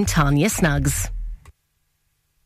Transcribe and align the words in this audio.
I'm 0.00 0.06
Tanya 0.06 0.48
Snuggs. 0.48 1.10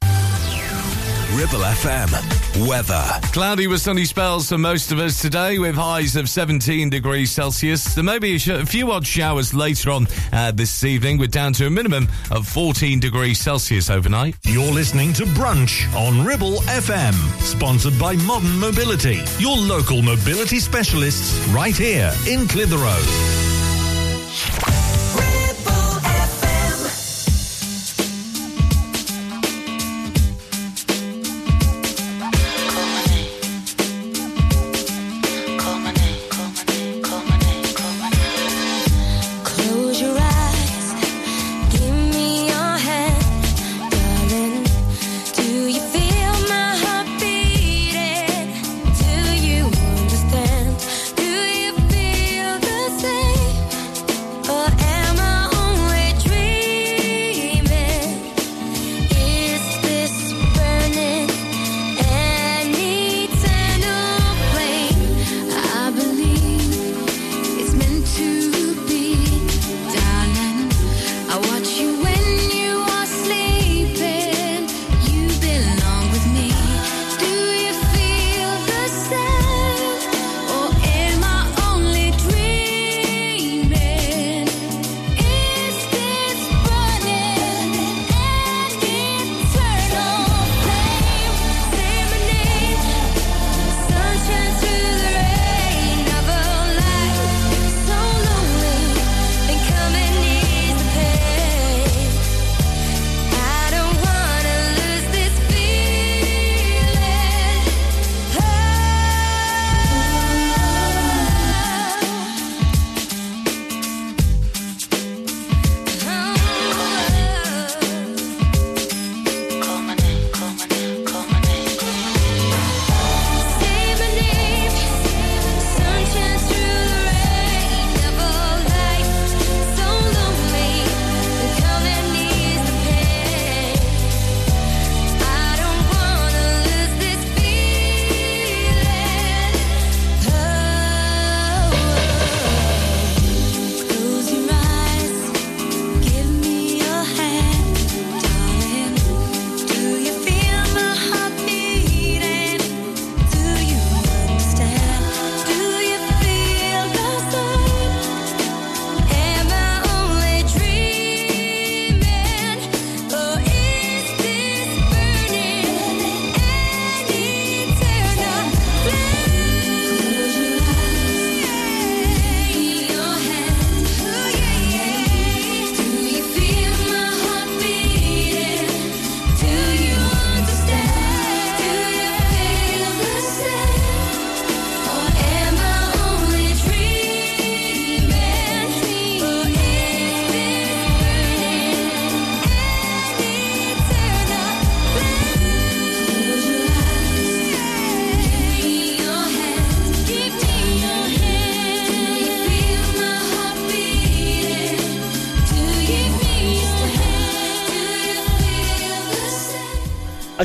Ribble 0.03 1.63
FM. 1.63 2.69
Weather. 2.69 3.05
Cloudy 3.33 3.69
with 3.69 3.81
sunny 3.81 4.05
spells 4.07 4.49
for 4.49 4.59
most 4.59 4.91
of 4.91 4.99
us 4.99 5.23
today, 5.23 5.61
with 5.61 5.77
highs 5.77 6.17
of 6.17 6.29
17 6.29 6.91
degrees 6.91 7.31
Celsius. 7.31 7.95
There 7.95 8.03
may 8.03 8.19
be 8.19 8.35
a, 8.35 8.39
sh- 8.41 8.49
a 8.49 8.67
few 8.67 8.91
odd 8.91 9.07
showers 9.07 9.55
later 9.55 9.93
on 9.93 10.09
uh, 10.33 10.51
this 10.51 10.83
evening, 10.83 11.17
with 11.17 11.31
down 11.31 11.53
to 11.53 11.67
a 11.69 11.71
minimum 11.71 12.09
of 12.33 12.49
14 12.49 12.99
degrees 12.99 13.39
Celsius 13.39 13.89
overnight. 13.89 14.35
You're 14.43 14.73
listening 14.73 15.13
to 15.13 15.23
Brunch 15.23 15.87
on 15.95 16.27
Ribble 16.27 16.57
FM, 16.63 17.15
sponsored 17.41 17.97
by 18.01 18.17
Modern 18.17 18.59
Mobility, 18.59 19.23
your 19.39 19.57
local 19.57 20.03
mobility 20.03 20.59
specialists 20.59 21.39
right 21.51 21.77
here 21.77 22.13
in 22.27 22.49
Clitheroe. 22.49 22.99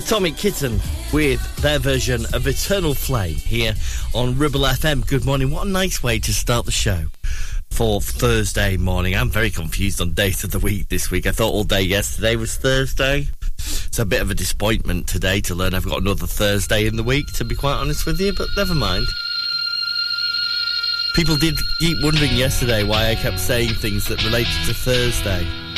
Atomic 0.10 0.38
Kitten 0.38 0.80
with 1.14 1.58
their 1.58 1.78
version 1.78 2.26
of 2.34 2.48
Eternal 2.48 2.96
Flame 2.96 3.36
here 3.36 3.76
on 4.16 4.40
Ribble 4.40 4.62
FM. 4.62 5.06
Good 5.06 5.24
morning. 5.24 5.52
What 5.52 5.68
a 5.68 5.70
nice 5.70 6.02
way 6.02 6.18
to 6.18 6.34
start 6.34 6.66
the 6.66 6.72
show 6.72 7.06
for 7.70 8.02
Thursday 8.02 8.76
morning. 8.76 9.16
I'm 9.16 9.30
very 9.30 9.52
confused 9.52 10.02
on 10.02 10.14
date 10.14 10.44
of 10.44 10.50
the 10.50 10.58
week 10.58 10.90
this 10.90 11.12
week. 11.12 11.28
I 11.28 11.32
thought 11.32 11.54
all 11.54 11.64
day 11.64 11.84
yesterday 11.84 12.36
was 12.38 12.58
Thursday. 12.58 13.28
It's 13.60 14.00
a 14.00 14.04
bit 14.06 14.24
of 14.24 14.32
a 14.32 14.34
disappointment 14.34 15.08
today 15.08 15.42
to 15.42 15.54
learn 15.54 15.76
I've 15.76 15.86
got 15.86 16.02
another 16.02 16.26
Thursday 16.26 16.88
in 16.88 16.96
the 16.96 17.04
week, 17.04 17.28
to 17.34 17.46
be 17.46 17.54
quite 17.54 17.76
honest 17.76 18.08
with 18.08 18.20
you, 18.20 18.34
but 18.34 18.48
never 18.58 18.74
mind. 18.74 19.06
People 21.14 21.36
did 21.36 21.54
keep 21.78 21.98
wondering 22.02 22.34
yesterday 22.34 22.84
why 22.84 23.10
I 23.12 23.16
kept 23.16 23.40
saying 23.40 23.76
things 23.76 24.08
that 24.08 24.24
related 24.24 24.66
to 24.66 24.74
Thursday. 24.74 25.69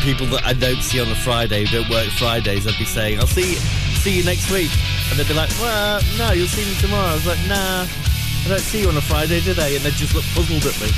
People 0.00 0.26
that 0.28 0.44
I 0.44 0.54
don't 0.54 0.80
see 0.82 0.98
on 0.98 1.08
a 1.08 1.14
Friday 1.14 1.66
who 1.66 1.78
don't 1.78 1.90
work 1.90 2.08
Fridays, 2.16 2.66
I'd 2.66 2.78
be 2.78 2.84
saying, 2.86 3.20
I'll 3.20 3.26
see 3.26 3.52
you, 3.52 3.58
see 4.00 4.16
you 4.16 4.24
next 4.24 4.50
week. 4.50 4.70
And 5.10 5.18
they'd 5.18 5.28
be 5.28 5.34
like, 5.34 5.50
well, 5.60 6.00
no, 6.16 6.32
you'll 6.32 6.48
see 6.48 6.64
me 6.64 6.74
tomorrow. 6.80 7.10
I 7.10 7.14
was 7.14 7.26
like, 7.26 7.38
nah, 7.46 7.84
I 7.86 8.48
don't 8.48 8.58
see 8.58 8.80
you 8.80 8.88
on 8.88 8.96
a 8.96 9.02
Friday, 9.02 9.40
did 9.40 9.58
I? 9.60 9.68
And 9.68 9.84
they'd 9.84 9.92
just 9.92 10.14
look 10.14 10.24
puzzled 10.34 10.64
at 10.64 10.74
me. 10.80 10.88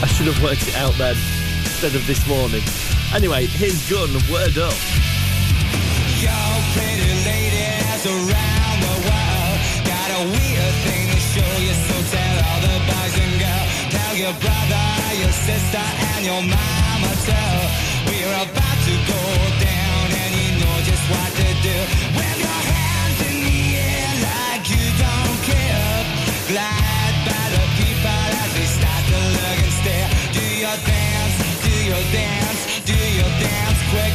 I 0.00 0.06
should 0.06 0.30
have 0.30 0.40
worked 0.42 0.68
it 0.68 0.76
out 0.76 0.94
then, 0.94 1.16
instead 1.66 1.94
of 1.96 2.06
this 2.06 2.24
morning. 2.28 2.62
Anyway, 3.12 3.46
here's 3.46 3.82
Gun, 3.90 4.08
Word 4.30 4.56
Up. 4.56 4.72
Pretty 6.72 7.12
ladies 7.26 8.06
around 8.06 8.78
the 8.80 8.96
world 9.04 9.58
got 9.84 10.08
a 10.16 10.22
weird 10.22 10.74
thing 10.86 11.10
to 11.10 11.18
show 11.18 11.52
you, 11.60 11.74
so 11.74 11.98
tell 12.14 12.36
all 12.46 12.60
the 12.62 12.78
boys 12.88 13.16
and 13.18 13.34
girls, 13.42 13.68
tell 13.90 14.14
your 14.16 14.32
brother, 14.38 14.89
your 15.20 15.32
sister, 15.32 15.86
and 16.16 16.24
your 16.24 16.42
mama 16.42 17.12
too. 17.28 17.52
We're 18.08 18.36
about 18.40 18.78
to 18.88 18.94
go 19.04 19.22
down, 19.60 20.06
and 20.16 20.32
you 20.40 20.48
know 20.64 20.76
just 20.88 21.04
what 21.12 21.30
to 21.40 21.48
do. 21.60 21.76
Wave 22.16 22.40
your 22.40 22.62
hands 22.72 23.18
in 23.28 23.36
the 23.44 23.60
air 23.76 24.12
like 24.24 24.64
you 24.72 24.86
don't 24.96 25.38
care. 25.44 25.98
Glide 26.48 27.16
by 27.28 27.44
the 27.52 27.64
people 27.76 28.28
as 28.40 28.50
they 28.56 28.68
start 28.80 29.02
to 29.12 29.18
look 29.36 29.58
and 29.60 29.74
stare. 29.84 30.08
Do 30.32 30.44
your 30.64 30.78
dance, 30.88 31.36
do 31.68 31.74
your 31.92 32.04
dance, 32.16 32.60
do 32.88 32.98
your 33.20 33.32
dance 33.44 33.80
quick, 33.92 34.14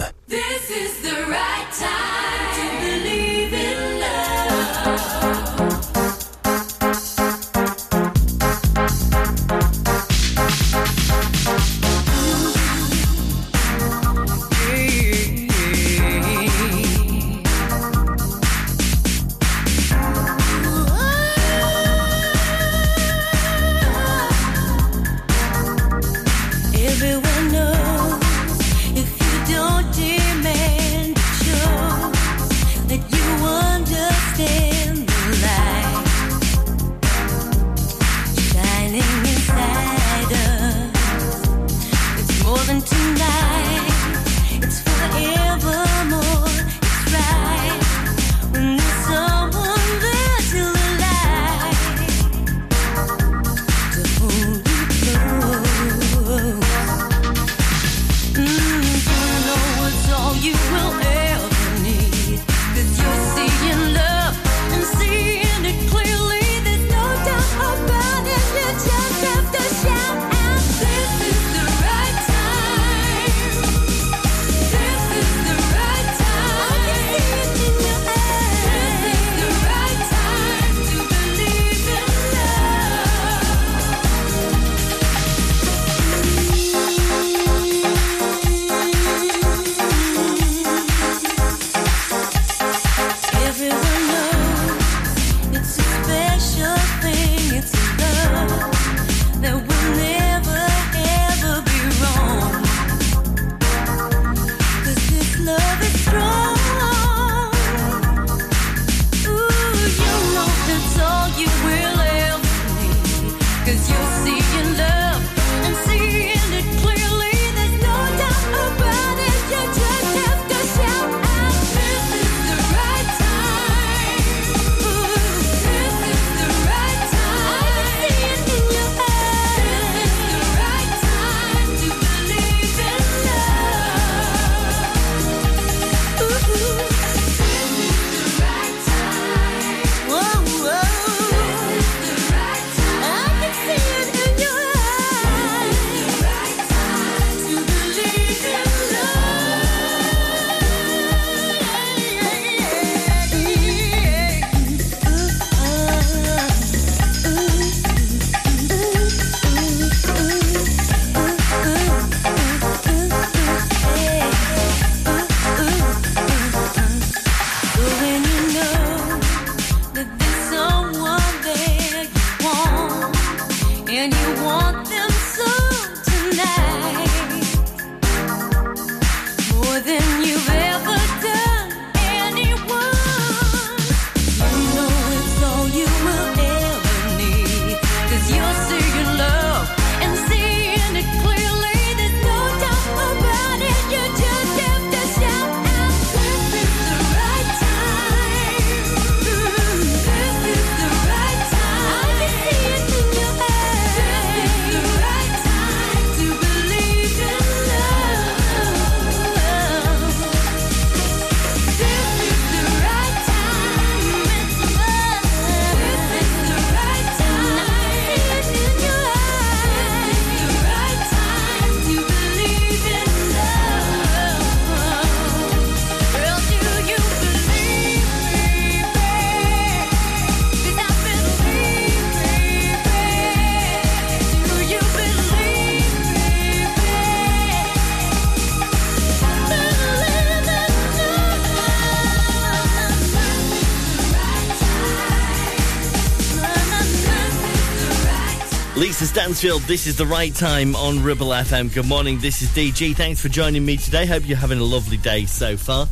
Mansfield, 249.41 249.63
this 249.63 249.87
is 249.87 249.97
the 249.97 250.05
right 250.05 250.35
time 250.35 250.75
on 250.75 251.01
Ribble 251.01 251.29
FM. 251.29 251.73
Good 251.73 251.87
morning, 251.87 252.19
this 252.19 252.43
is 252.43 252.49
DG. 252.49 252.95
Thanks 252.95 253.19
for 253.19 253.27
joining 253.27 253.65
me 253.65 253.75
today. 253.75 254.05
Hope 254.05 254.21
you're 254.27 254.37
having 254.37 254.59
a 254.59 254.63
lovely 254.63 254.97
day 254.97 255.25
so 255.25 255.57
far. 255.57 255.87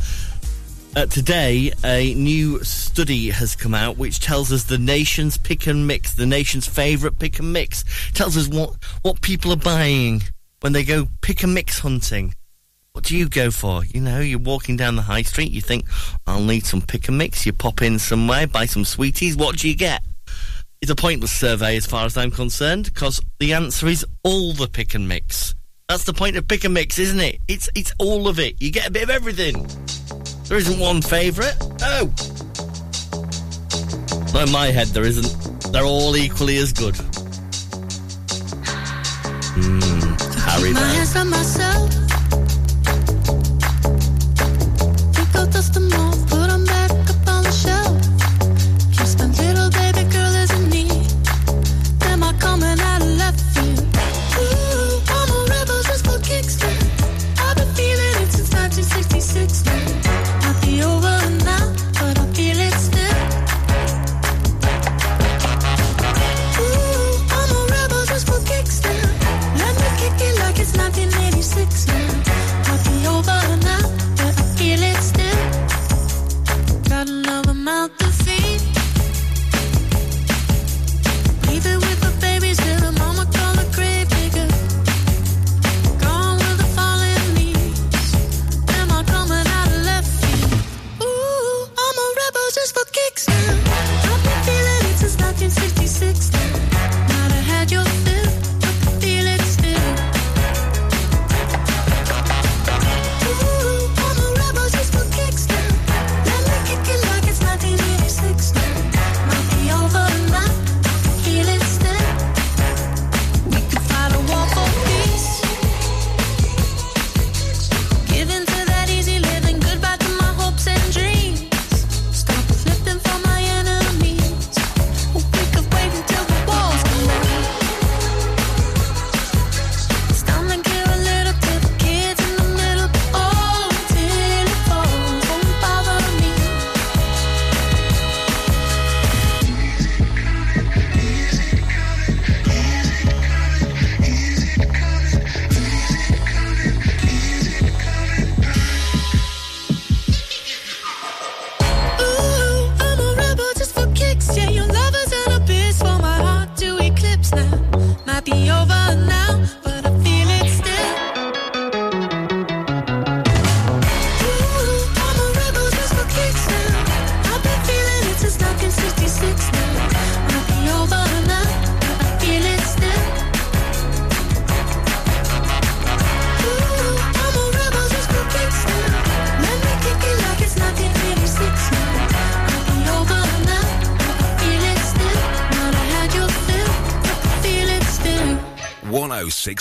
Uh, 0.95 1.07
today, 1.07 1.73
a 1.83 2.13
new 2.13 2.63
study 2.63 3.31
has 3.31 3.55
come 3.55 3.73
out 3.73 3.97
which 3.97 4.19
tells 4.19 4.51
us 4.51 4.65
the 4.65 4.77
nation's 4.77 5.35
pick 5.35 5.65
and 5.65 5.87
mix, 5.87 6.13
the 6.13 6.27
nation's 6.27 6.67
favourite 6.67 7.17
pick 7.17 7.39
and 7.39 7.51
mix, 7.51 7.83
tells 8.13 8.37
us 8.37 8.47
what, 8.49 8.75
what 9.01 9.19
people 9.21 9.51
are 9.51 9.55
buying 9.55 10.21
when 10.59 10.73
they 10.73 10.83
go 10.83 11.07
pick 11.21 11.41
and 11.41 11.55
mix 11.55 11.79
hunting. 11.79 12.35
What 12.91 13.03
do 13.05 13.17
you 13.17 13.27
go 13.27 13.49
for? 13.49 13.83
You 13.83 14.01
know, 14.01 14.19
you're 14.19 14.37
walking 14.37 14.77
down 14.77 14.95
the 14.95 15.01
high 15.01 15.23
street, 15.23 15.51
you 15.51 15.61
think, 15.61 15.85
I'll 16.27 16.43
need 16.43 16.67
some 16.67 16.83
pick 16.83 17.07
and 17.07 17.17
mix. 17.17 17.47
You 17.47 17.53
pop 17.53 17.81
in 17.81 17.97
somewhere, 17.97 18.45
buy 18.45 18.67
some 18.67 18.85
sweeties. 18.85 19.35
What 19.35 19.57
do 19.57 19.67
you 19.67 19.75
get? 19.75 20.03
is 20.81 20.89
a 20.89 20.95
pointless 20.95 21.31
survey 21.31 21.75
as 21.75 21.85
far 21.85 22.05
as 22.05 22.15
I'm 22.15 22.31
concerned 22.31 22.85
because 22.85 23.21
the 23.39 23.53
answer 23.53 23.87
is 23.87 24.05
all 24.23 24.53
the 24.53 24.67
pick 24.67 24.95
and 24.95 25.07
mix. 25.07 25.55
That's 25.89 26.05
the 26.05 26.13
point 26.13 26.37
of 26.37 26.47
pick 26.47 26.63
and 26.63 26.73
mix, 26.73 26.99
isn't 26.99 27.19
it? 27.19 27.39
It's 27.47 27.69
it's 27.75 27.93
all 27.99 28.27
of 28.27 28.39
it. 28.39 28.61
You 28.61 28.71
get 28.71 28.87
a 28.87 28.91
bit 28.91 29.03
of 29.03 29.09
everything. 29.09 29.67
There 30.47 30.57
isn't 30.57 30.79
one 30.79 31.01
favourite. 31.01 31.55
Oh! 31.81 32.13
No. 34.33 34.41
In 34.41 34.51
my 34.51 34.67
head, 34.67 34.87
there 34.89 35.03
isn't. 35.03 35.71
They're 35.73 35.85
all 35.85 36.15
equally 36.15 36.57
as 36.57 36.71
good. 36.71 36.95
Mm, 39.55 40.35
Harry. 40.45 40.73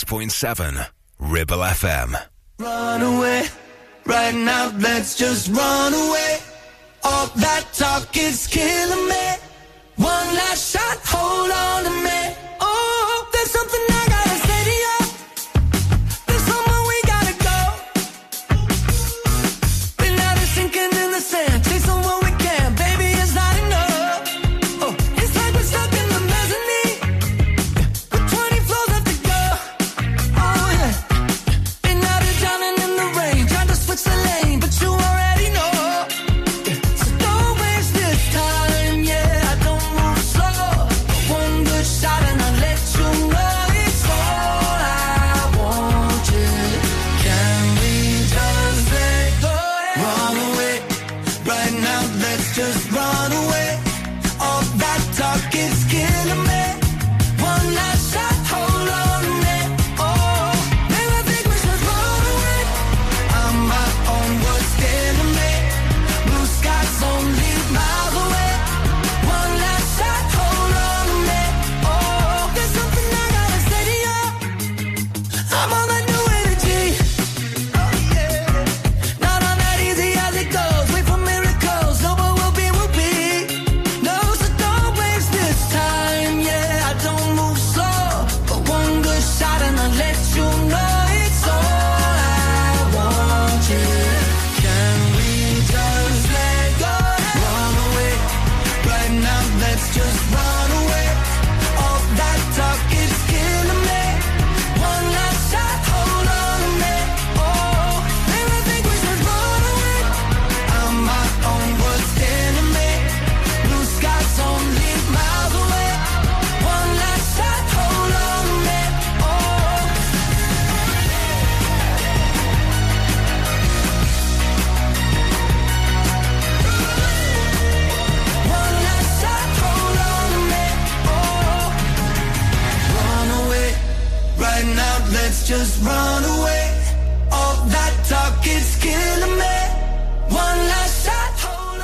106.7 0.04 0.86
Ribble 1.18 1.58
FM. 1.58 2.14
Run 2.60 3.02
away, 3.02 3.46
right 4.06 4.34
now, 4.34 4.72
let's 4.78 5.16
just 5.16 5.48
run 5.50 5.92
away. 5.92 6.38
All 7.02 7.26
that 7.36 7.64
talk 7.72 8.16
is 8.16 8.46
killing 8.46 9.08
me. 9.08 9.26
One 9.96 10.34
last 10.34 10.72
shot, 10.72 10.98
hold 11.04 11.50
on. 11.50 11.77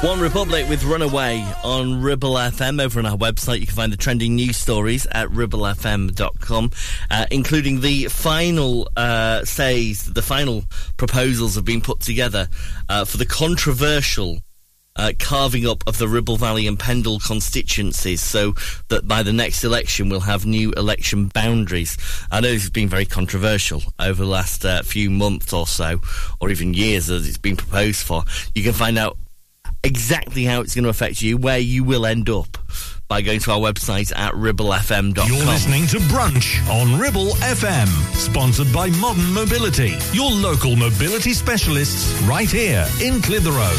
One 0.05 0.21
Republic 0.21 0.69
with 0.69 0.85
Runaway 0.85 1.43
on 1.65 2.03
Ribble 2.03 2.35
FM. 2.35 2.79
Over 2.79 2.99
on 2.99 3.07
our 3.07 3.17
website, 3.17 3.61
you 3.61 3.67
can 3.67 3.75
find 3.75 3.91
the 3.91 3.97
trending 3.97 4.37
news 4.37 4.59
stories 4.59 5.07
at 5.07 5.29
ribblefm.com, 5.29 6.71
uh, 7.11 7.27
including 7.31 7.81
the 7.81 8.09
final 8.09 8.87
uh, 8.99 9.47
says 9.47 10.05
the 10.13 10.21
final 10.21 10.65
proposals 10.99 11.55
have 11.55 11.65
been 11.65 11.81
put 11.81 12.01
together 12.01 12.49
uh, 12.91 13.07
for 13.07 13.17
the 13.17 13.25
controversial. 13.25 14.41
Uh, 14.97 15.13
carving 15.19 15.67
up 15.67 15.83
of 15.89 15.99
the 15.99 16.07
Ribble 16.07 16.37
Valley 16.37 16.69
and 16.69 16.79
Pendle 16.79 17.19
constituencies 17.19 18.21
so 18.21 18.55
that 18.91 19.09
by 19.09 19.25
the 19.25 19.33
next 19.33 19.65
election 19.65 20.09
we'll 20.09 20.21
have 20.21 20.47
new 20.47 20.71
election 20.75 21.27
boundaries. 21.35 21.99
I 22.31 22.39
know 22.39 22.53
this 22.53 22.63
has 22.63 22.71
been 22.71 22.89
very 22.89 23.05
controversial 23.05 23.83
over 23.99 24.23
the 24.23 24.31
last 24.31 24.65
uh, 24.65 24.85
few 24.85 25.11
months 25.11 25.53
or 25.53 25.67
so, 25.67 25.99
or 26.41 26.51
even 26.51 26.75
years 26.75 27.11
as 27.11 27.27
it's 27.27 27.39
been 27.39 27.57
proposed 27.57 28.07
for. 28.07 28.23
You 28.55 28.63
can 28.63 28.73
find 28.73 28.97
out 28.97 29.19
exactly 29.85 30.45
how 30.45 30.61
it's 30.61 30.75
going 30.75 30.85
to 30.85 30.91
affect 30.91 31.23
you, 31.23 31.37
where 31.37 31.59
you 31.59 31.85
will 31.85 32.07
end 32.07 32.29
up 32.29 32.59
by 33.07 33.21
going 33.21 33.39
to 33.39 33.53
our 33.53 33.59
website 33.59 34.17
at 34.17 34.33
ribblefm.com. 34.33 35.29
You're 35.29 35.47
listening 35.47 35.87
to 35.89 35.99
Brunch 35.99 36.67
on 36.69 36.99
Ribble 36.99 37.33
FM, 37.35 37.89
sponsored 38.17 38.73
by 38.73 38.89
Modern 38.91 39.33
Mobility, 39.33 39.97
your 40.13 40.31
local 40.31 40.75
mobility 40.75 41.35
specialists 41.35 42.21
right 42.23 42.51
here 42.51 42.87
in 43.03 43.21
Clitheroe. 43.21 43.77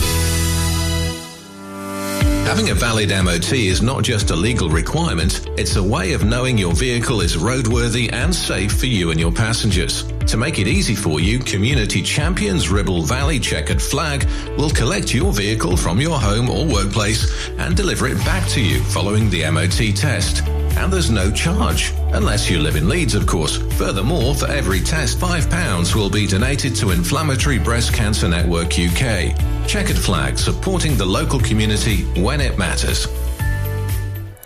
Having 2.45 2.69
a 2.69 2.75
valid 2.75 3.09
MOT 3.09 3.53
is 3.53 3.81
not 3.81 4.03
just 4.03 4.29
a 4.29 4.35
legal 4.35 4.69
requirement, 4.69 5.49
it's 5.57 5.77
a 5.77 5.83
way 5.83 6.13
of 6.13 6.23
knowing 6.23 6.59
your 6.59 6.73
vehicle 6.73 7.21
is 7.21 7.35
roadworthy 7.35 8.13
and 8.13 8.33
safe 8.33 8.71
for 8.77 8.85
you 8.85 9.09
and 9.09 9.19
your 9.19 9.31
passengers. 9.31 10.03
To 10.27 10.37
make 10.37 10.57
it 10.57 10.67
easy 10.67 10.95
for 10.95 11.19
you, 11.19 11.37
Community 11.37 12.01
Champions 12.01 12.69
Ribble 12.69 13.03
Valley 13.03 13.39
Checkered 13.39 13.81
Flag 13.81 14.27
will 14.57 14.71
collect 14.71 15.13
your 15.13 15.31
vehicle 15.31 15.77
from 15.77 16.01
your 16.01 16.19
home 16.19 16.49
or 16.49 16.65
workplace 16.65 17.47
and 17.59 17.77
deliver 17.77 18.07
it 18.07 18.17
back 18.25 18.47
to 18.49 18.61
you 18.61 18.83
following 18.85 19.29
the 19.29 19.49
MOT 19.51 19.95
test. 19.95 20.43
And 20.77 20.91
there's 20.91 21.11
no 21.11 21.31
charge, 21.31 21.93
unless 22.11 22.49
you 22.49 22.59
live 22.59 22.75
in 22.75 22.89
Leeds, 22.89 23.13
of 23.13 23.27
course. 23.27 23.57
Furthermore, 23.77 24.33
for 24.33 24.47
every 24.47 24.81
test, 24.81 25.19
£5 25.19 25.95
will 25.95 26.09
be 26.09 26.25
donated 26.25 26.75
to 26.77 26.89
Inflammatory 26.89 27.59
Breast 27.59 27.93
Cancer 27.93 28.27
Network 28.27 28.79
UK. 28.79 29.37
Checkered 29.67 29.97
Flag, 29.97 30.39
supporting 30.39 30.97
the 30.97 31.05
local 31.05 31.39
community 31.39 32.03
when 32.19 32.41
it 32.41 32.57
matters. 32.57 33.07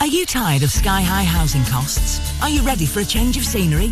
Are 0.01 0.07
you 0.07 0.25
tired 0.25 0.63
of 0.63 0.71
sky 0.71 1.01
high 1.01 1.23
housing 1.23 1.63
costs? 1.65 2.19
Are 2.41 2.49
you 2.49 2.61
ready 2.63 2.85
for 2.85 2.99
a 2.99 3.05
change 3.05 3.37
of 3.37 3.43
scenery? 3.43 3.91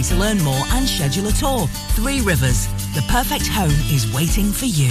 to 0.00 0.16
learn 0.16 0.42
more 0.42 0.64
and 0.70 0.88
schedule 0.88 1.26
a 1.26 1.32
tour. 1.32 1.66
Three 1.94 2.22
Rivers, 2.22 2.66
the 2.94 3.04
perfect 3.08 3.46
home 3.46 3.70
is 3.92 4.10
waiting 4.14 4.50
for 4.50 4.64
you. 4.64 4.90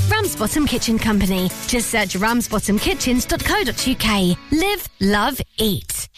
Ramsbottom 0.11 0.67
Kitchen 0.67 0.99
Company. 0.99 1.49
Just 1.67 1.89
search 1.89 2.15
ramsbottomkitchens.co.uk. 2.15 4.37
Live, 4.51 4.87
love, 4.99 5.39
eat. 5.57 6.09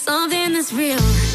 something 0.00 0.52
that's 0.54 0.72
real. 0.72 1.29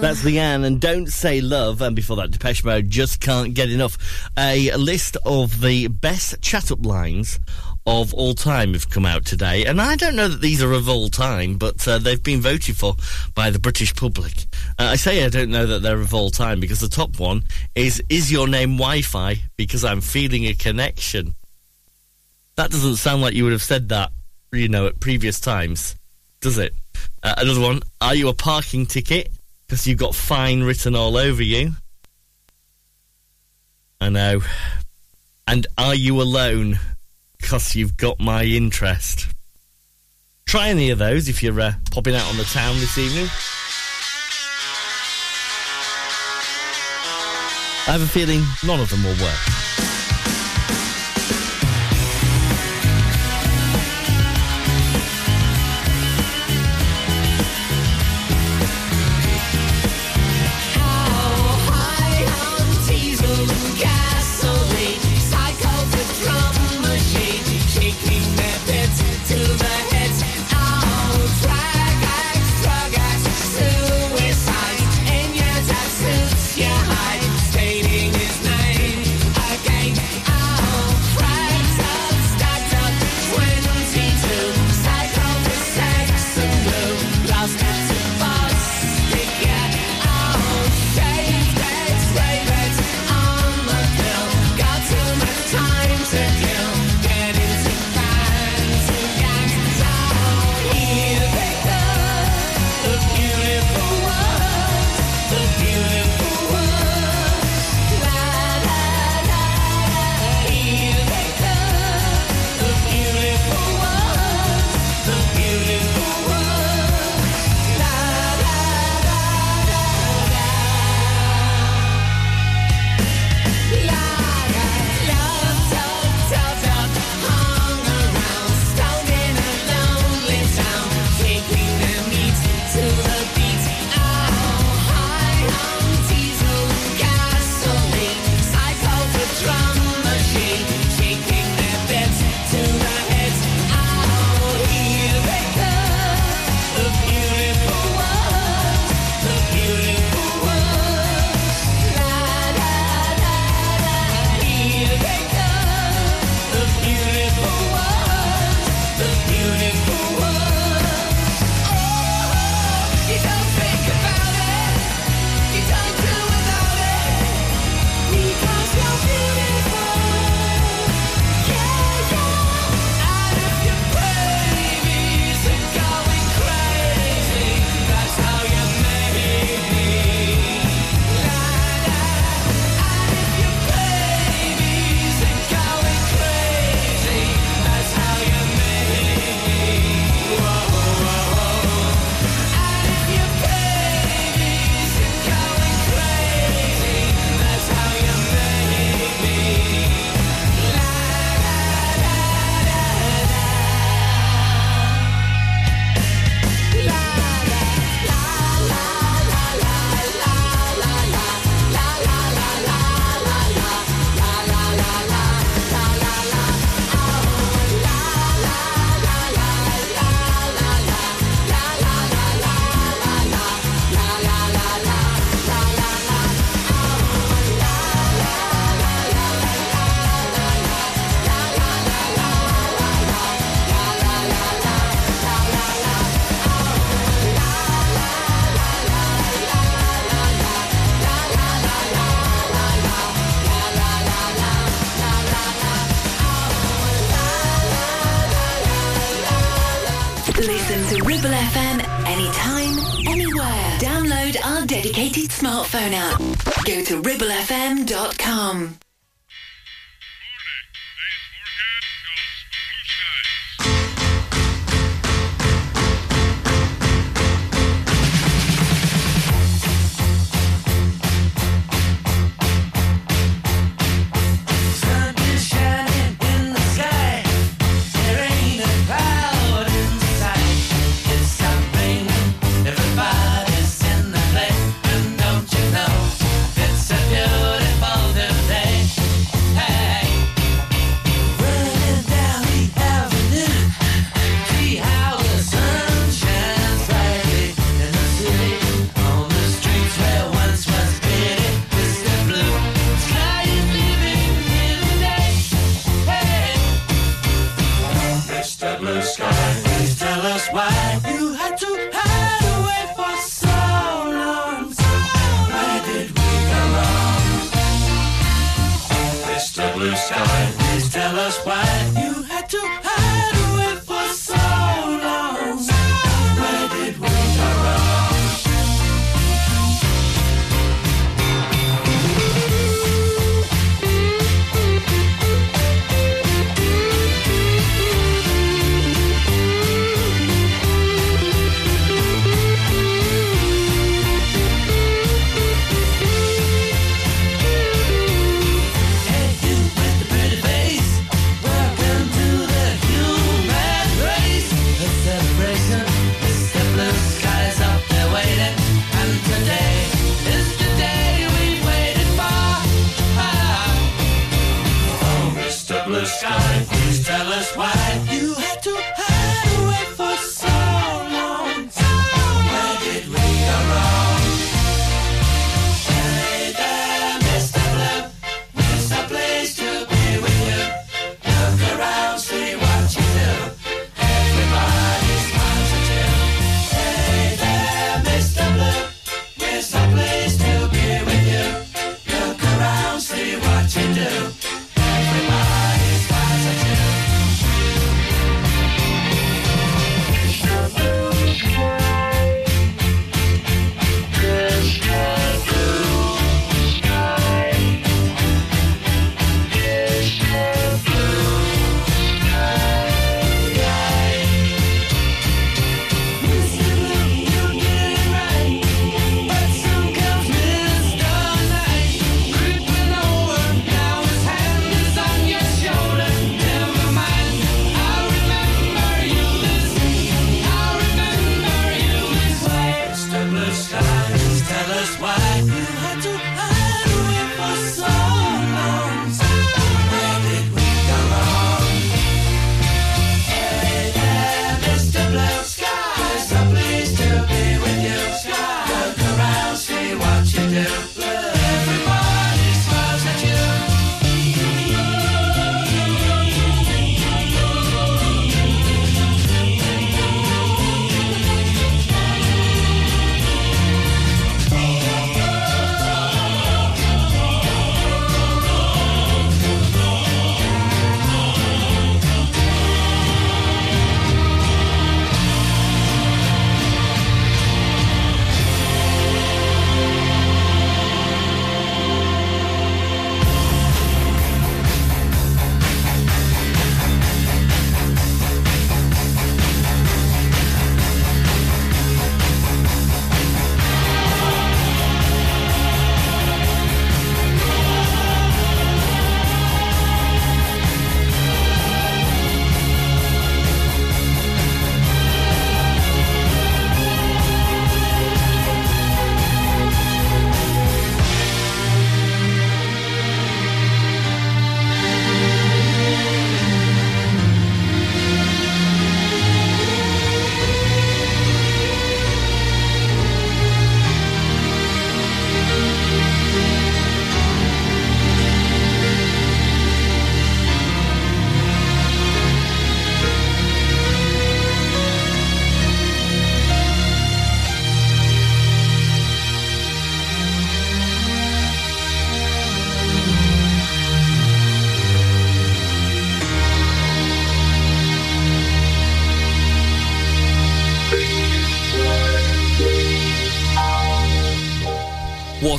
That's 0.00 0.24
Leigh-Anne 0.24 0.64
and 0.64 0.80
Don't 0.80 1.08
Say 1.08 1.40
Love. 1.40 1.80
And 1.82 1.96
before 1.96 2.16
that, 2.16 2.30
Depeche 2.30 2.64
Mode 2.64 2.90
just 2.90 3.20
can't 3.20 3.54
get 3.54 3.70
enough. 3.70 3.96
A 4.38 4.74
list 4.76 5.16
of 5.24 5.60
the 5.60 5.88
best 5.88 6.40
chat 6.42 6.70
up 6.70 6.84
lines 6.84 7.38
of 7.86 8.12
all 8.14 8.34
time 8.34 8.72
have 8.72 8.90
come 8.90 9.06
out 9.06 9.24
today. 9.24 9.64
And 9.64 9.80
I 9.80 9.94
don't 9.96 10.16
know 10.16 10.28
that 10.28 10.40
these 10.40 10.62
are 10.62 10.72
of 10.72 10.88
all 10.88 11.08
time, 11.08 11.56
but 11.56 11.86
uh, 11.86 11.98
they've 11.98 12.22
been 12.22 12.40
voted 12.40 12.76
for 12.76 12.96
by 13.34 13.50
the 13.50 13.60
British 13.60 13.94
public. 13.94 14.46
Uh, 14.78 14.84
I 14.84 14.96
say 14.96 15.24
I 15.24 15.28
don't 15.28 15.50
know 15.50 15.66
that 15.66 15.82
they're 15.82 16.00
of 16.00 16.12
all 16.12 16.30
time 16.30 16.58
because 16.58 16.80
the 16.80 16.88
top 16.88 17.18
one 17.20 17.44
is 17.74 18.02
Is 18.08 18.32
Your 18.32 18.48
Name 18.48 18.76
Wi 18.76 19.02
Fi? 19.02 19.36
Because 19.56 19.84
I'm 19.84 20.00
feeling 20.00 20.46
a 20.46 20.54
connection. 20.54 21.34
That 22.56 22.70
doesn't 22.70 22.96
sound 22.96 23.22
like 23.22 23.34
you 23.34 23.44
would 23.44 23.52
have 23.52 23.62
said 23.62 23.90
that, 23.90 24.10
you 24.52 24.68
know, 24.68 24.86
at 24.86 24.98
previous 24.98 25.38
times, 25.38 25.94
does 26.40 26.58
it? 26.58 26.74
Uh, 27.22 27.34
another 27.38 27.60
one 27.60 27.82
Are 28.00 28.14
you 28.14 28.28
a 28.28 28.34
parking 28.34 28.86
ticket? 28.86 29.30
because 29.66 29.86
you've 29.86 29.98
got 29.98 30.14
fine 30.14 30.62
written 30.62 30.94
all 30.94 31.16
over 31.16 31.42
you. 31.42 31.72
I 34.00 34.08
know. 34.08 34.42
And 35.48 35.66
are 35.76 35.94
you 35.94 36.20
alone? 36.20 36.78
Because 37.38 37.74
you've 37.74 37.96
got 37.96 38.20
my 38.20 38.44
interest. 38.44 39.26
Try 40.46 40.68
any 40.68 40.90
of 40.90 40.98
those 40.98 41.28
if 41.28 41.42
you're 41.42 41.60
uh, 41.60 41.72
popping 41.90 42.14
out 42.14 42.28
on 42.28 42.36
the 42.36 42.44
town 42.44 42.76
this 42.76 42.98
evening. 42.98 43.28
I 47.88 47.92
have 47.92 48.02
a 48.02 48.06
feeling 48.06 48.42
none 48.64 48.80
of 48.80 48.90
them 48.90 49.04
will 49.04 49.14
work. 49.24 49.85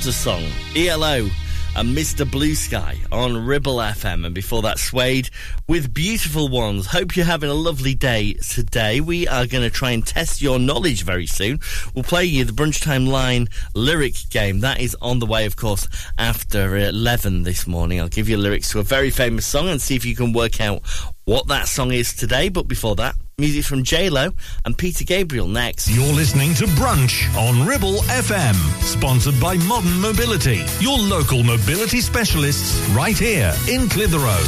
A 0.08 0.12
song. 0.14 0.46
ELO 0.74 1.30
and 1.76 1.96
Mr. 1.98 2.30
Blue 2.30 2.56
Sky 2.56 2.98
on 3.12 3.46
Ribble 3.46 3.76
FM. 3.76 4.26
And 4.26 4.34
before 4.34 4.62
that, 4.62 4.80
Suede 4.80 5.30
with 5.68 5.94
Beautiful 5.94 6.48
Ones. 6.48 6.86
Hope 6.86 7.18
you're 7.18 7.26
having 7.26 7.50
a 7.50 7.54
lovely 7.54 7.94
day 7.94 8.36
today. 8.36 9.02
We 9.02 9.28
are 9.28 9.46
going 9.46 9.64
to 9.64 9.70
try 9.70 9.92
and 9.92 10.08
test 10.08 10.42
your 10.42 10.60
knowledge 10.60 11.04
very 11.04 11.26
soon. 11.26 11.60
We'll 11.94 12.06
play 12.06 12.24
you 12.24 12.46
the 12.46 12.54
Brunchtime 12.54 13.10
Line 13.10 13.50
lyric 13.76 14.16
game. 14.30 14.62
That 14.62 14.80
is 14.80 14.96
on 15.02 15.20
the 15.20 15.26
way, 15.26 15.46
of 15.46 15.58
course, 15.58 15.90
after 16.18 16.78
11 16.78 17.44
this 17.44 17.68
morning. 17.68 18.00
I'll 18.00 18.08
give 18.08 18.30
you 18.30 18.38
lyrics 18.38 18.72
to 18.72 18.80
a 18.80 18.84
very 18.84 19.10
famous 19.10 19.46
song 19.46 19.68
and 19.68 19.82
see 19.82 19.98
if 19.98 20.06
you 20.06 20.16
can 20.16 20.32
work 20.32 20.62
out 20.62 20.84
what 21.26 21.48
that 21.50 21.68
song 21.68 21.92
is 21.92 22.14
today. 22.14 22.48
But 22.48 22.70
before 22.70 22.96
that, 22.96 23.16
music 23.40 23.66
from 23.66 23.84
J-Lo 23.84 24.32
and 24.66 24.76
Peter 24.76 25.04
Gabriel 25.04 25.48
next. 25.48 25.88
You're 25.92 26.12
listening 26.12 26.56
to 26.56 26.66
Brunch 26.66 27.32
on 27.38 27.68
Ribble 27.68 27.98
FM, 28.08 28.56
sponsored 28.82 29.40
by 29.40 29.58
Modern 29.58 30.02
Mobility, 30.02 30.66
your 30.80 30.98
local 30.98 31.44
mobility 31.44 32.02
specialists 32.02 32.80
right 32.96 33.16
here 33.16 33.54
in 33.70 33.90
Clitheroe. 33.90 34.42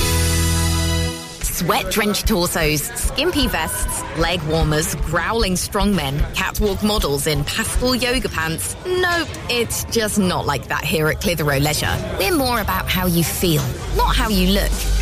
Sweat 1.43 1.91
drenched 1.91 2.27
torsos, 2.27 2.81
skimpy 2.95 3.47
vests, 3.47 4.01
leg 4.17 4.41
warmers, 4.45 4.95
growling 4.95 5.53
strongmen, 5.53 6.17
catwalk 6.33 6.81
models 6.81 7.27
in 7.27 7.43
pastel 7.43 7.93
yoga 7.93 8.29
pants. 8.29 8.75
Nope, 8.87 9.27
it's 9.51 9.83
just 9.93 10.17
not 10.17 10.47
like 10.47 10.67
that 10.69 10.83
here 10.83 11.09
at 11.09 11.21
Clitheroe 11.21 11.59
Leisure. 11.59 11.95
We're 12.17 12.35
more 12.35 12.59
about 12.59 12.89
how 12.89 13.05
you 13.05 13.23
feel, 13.23 13.61
not 13.95 14.15
how 14.15 14.29
you 14.29 14.49
look. 14.49 14.71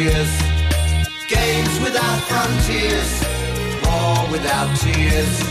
years. 0.00 0.32
Games 1.28 1.80
without 1.80 2.20
frontiers, 2.28 3.10
war 3.84 4.30
without 4.30 4.74
tears. 4.78 5.49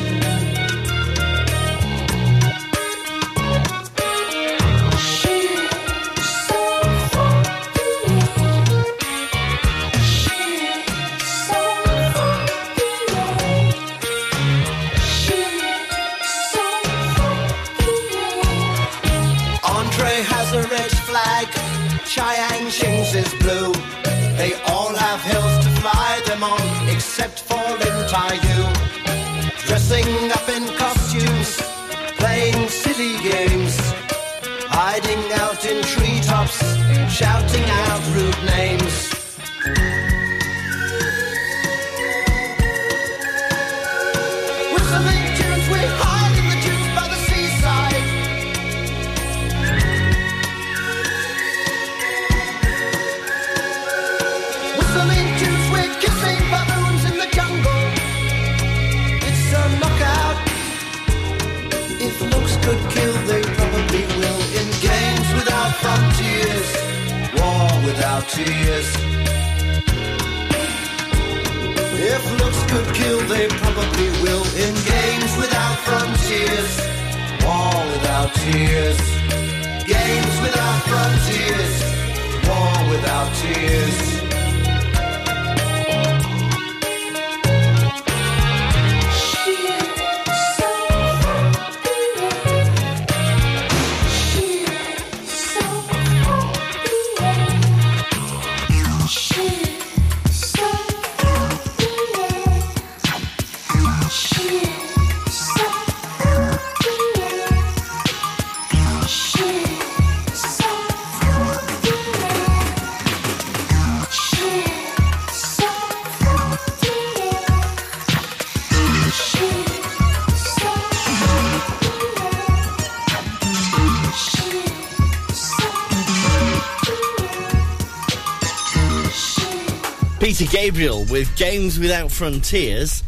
Gabriel 130.70 131.04
with 131.06 131.36
Games 131.36 131.80
Without 131.80 132.12
Frontiers 132.12 133.02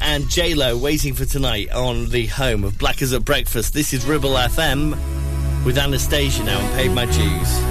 and 0.00 0.30
J-Lo 0.30 0.76
waiting 0.78 1.14
for 1.14 1.24
tonight 1.24 1.68
on 1.72 2.10
the 2.10 2.26
home 2.26 2.62
of 2.62 2.78
Blackers 2.78 3.12
at 3.12 3.24
Breakfast. 3.24 3.74
This 3.74 3.92
is 3.92 4.06
Ribble 4.06 4.34
FM 4.34 4.90
with 5.64 5.78
Anastacia 5.78 6.44
now 6.44 6.60
and 6.60 6.74
Paid 6.76 6.92
My 6.92 7.06
Dues. 7.06 7.67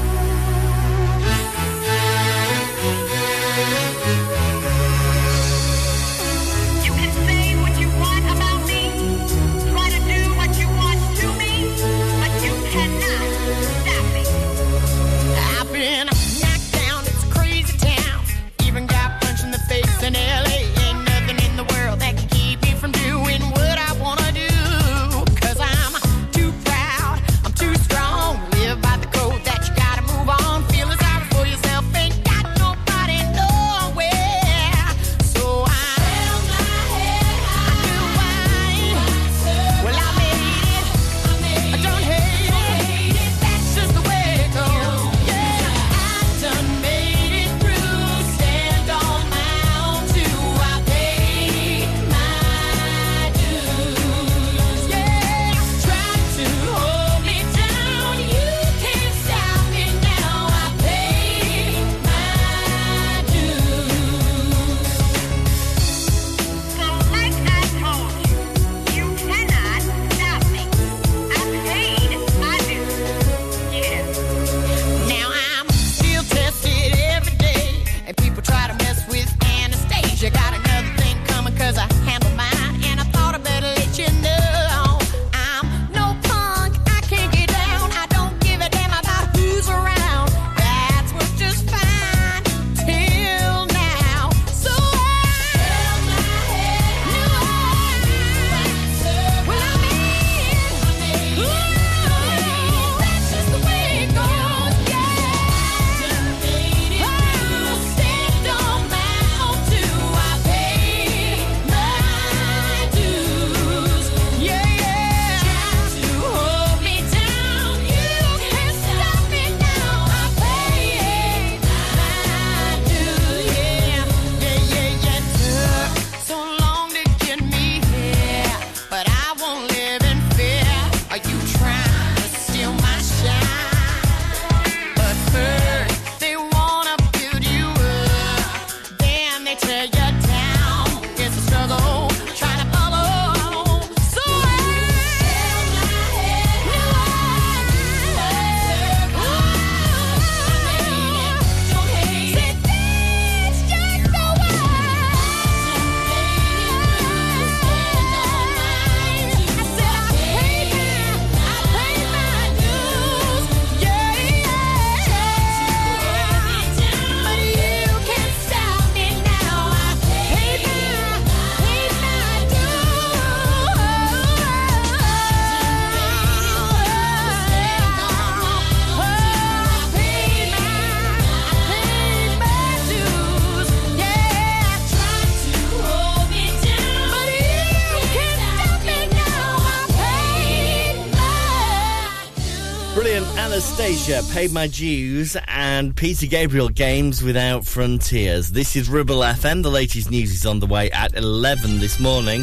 Paid 194.38 194.52
My 194.52 194.68
Dues, 194.68 195.36
and 195.48 195.96
Peter 195.96 196.28
Gabriel, 196.28 196.70
Games 196.70 197.24
Without 197.24 197.66
Frontiers. 197.66 198.52
This 198.52 198.76
is 198.76 198.88
Ribble 198.88 199.22
FM. 199.22 199.64
The 199.64 199.72
latest 199.72 200.12
news 200.12 200.32
is 200.32 200.46
on 200.46 200.60
the 200.60 200.68
way 200.68 200.92
at 200.92 201.18
11 201.18 201.80
this 201.80 202.00
morning. 202.00 202.42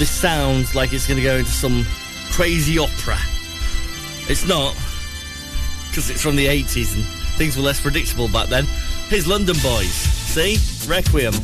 This 0.00 0.10
sounds 0.10 0.74
like 0.74 0.92
it's 0.92 1.06
going 1.06 1.18
to 1.18 1.22
go 1.22 1.36
into 1.36 1.52
some 1.52 1.86
crazy 2.32 2.76
opera. 2.76 3.18
It's 4.28 4.44
not, 4.48 4.74
because 5.90 6.10
it's 6.10 6.20
from 6.20 6.34
the 6.34 6.46
80s 6.46 6.96
and 6.96 7.04
things 7.38 7.56
were 7.56 7.62
less 7.62 7.80
predictable 7.80 8.26
back 8.26 8.48
then. 8.48 8.64
Here's 9.06 9.28
London 9.28 9.54
Boys. 9.62 9.92
See? 9.92 10.58
Requiem. 10.90 11.34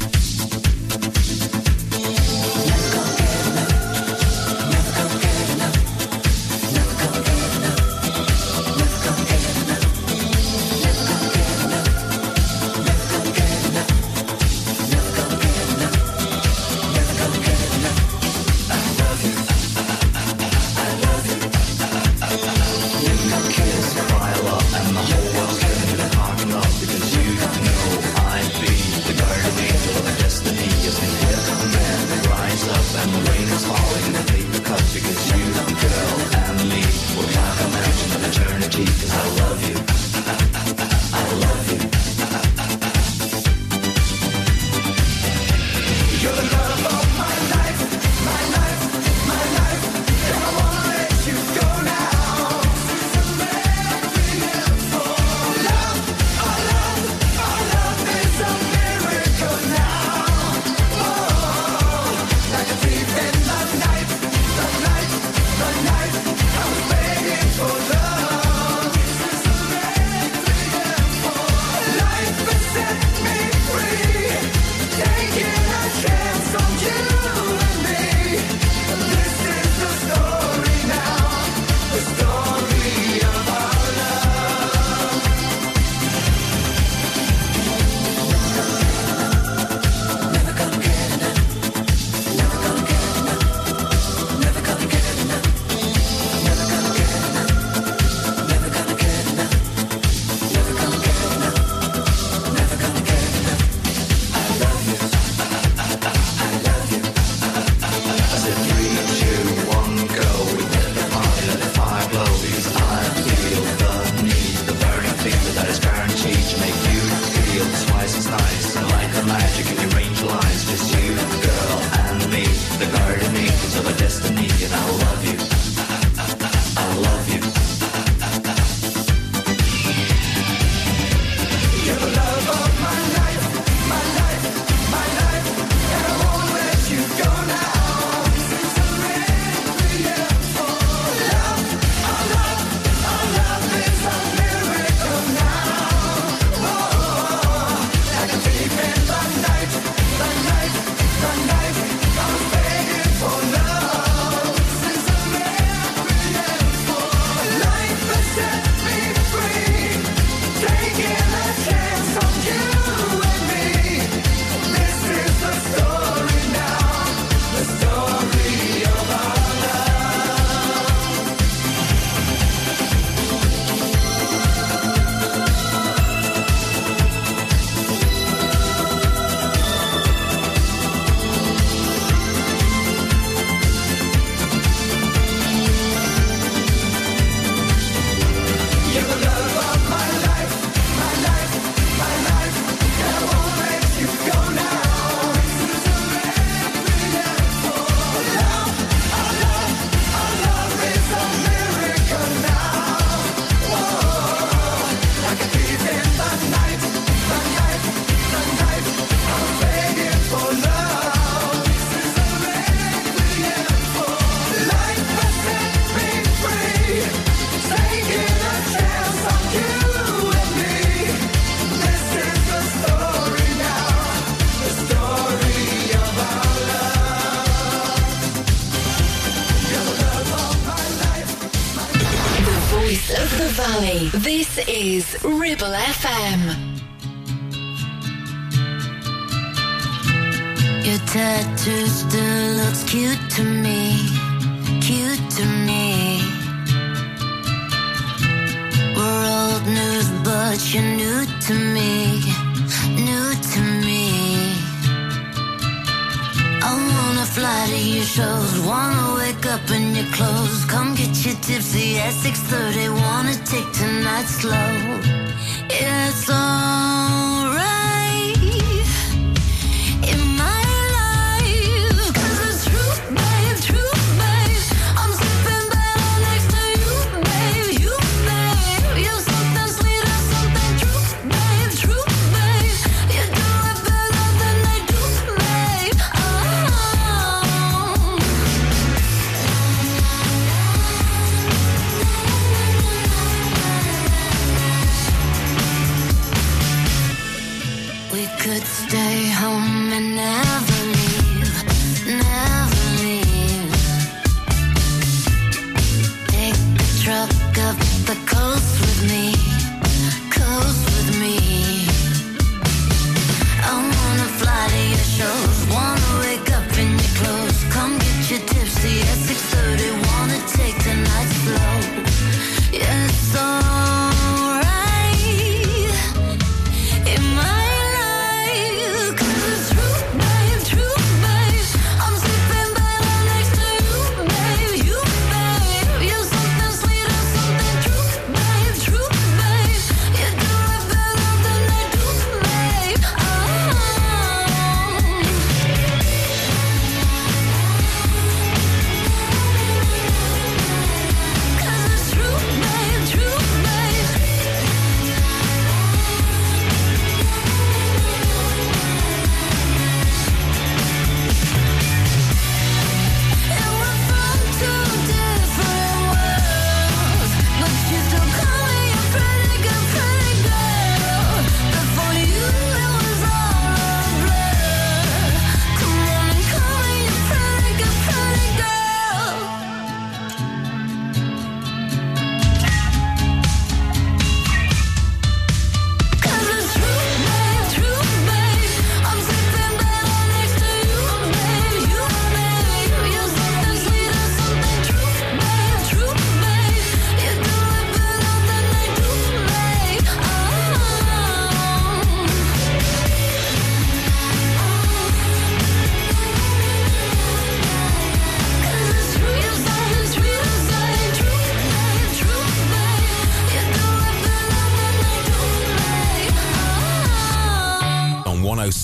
Ribble 235.48 235.87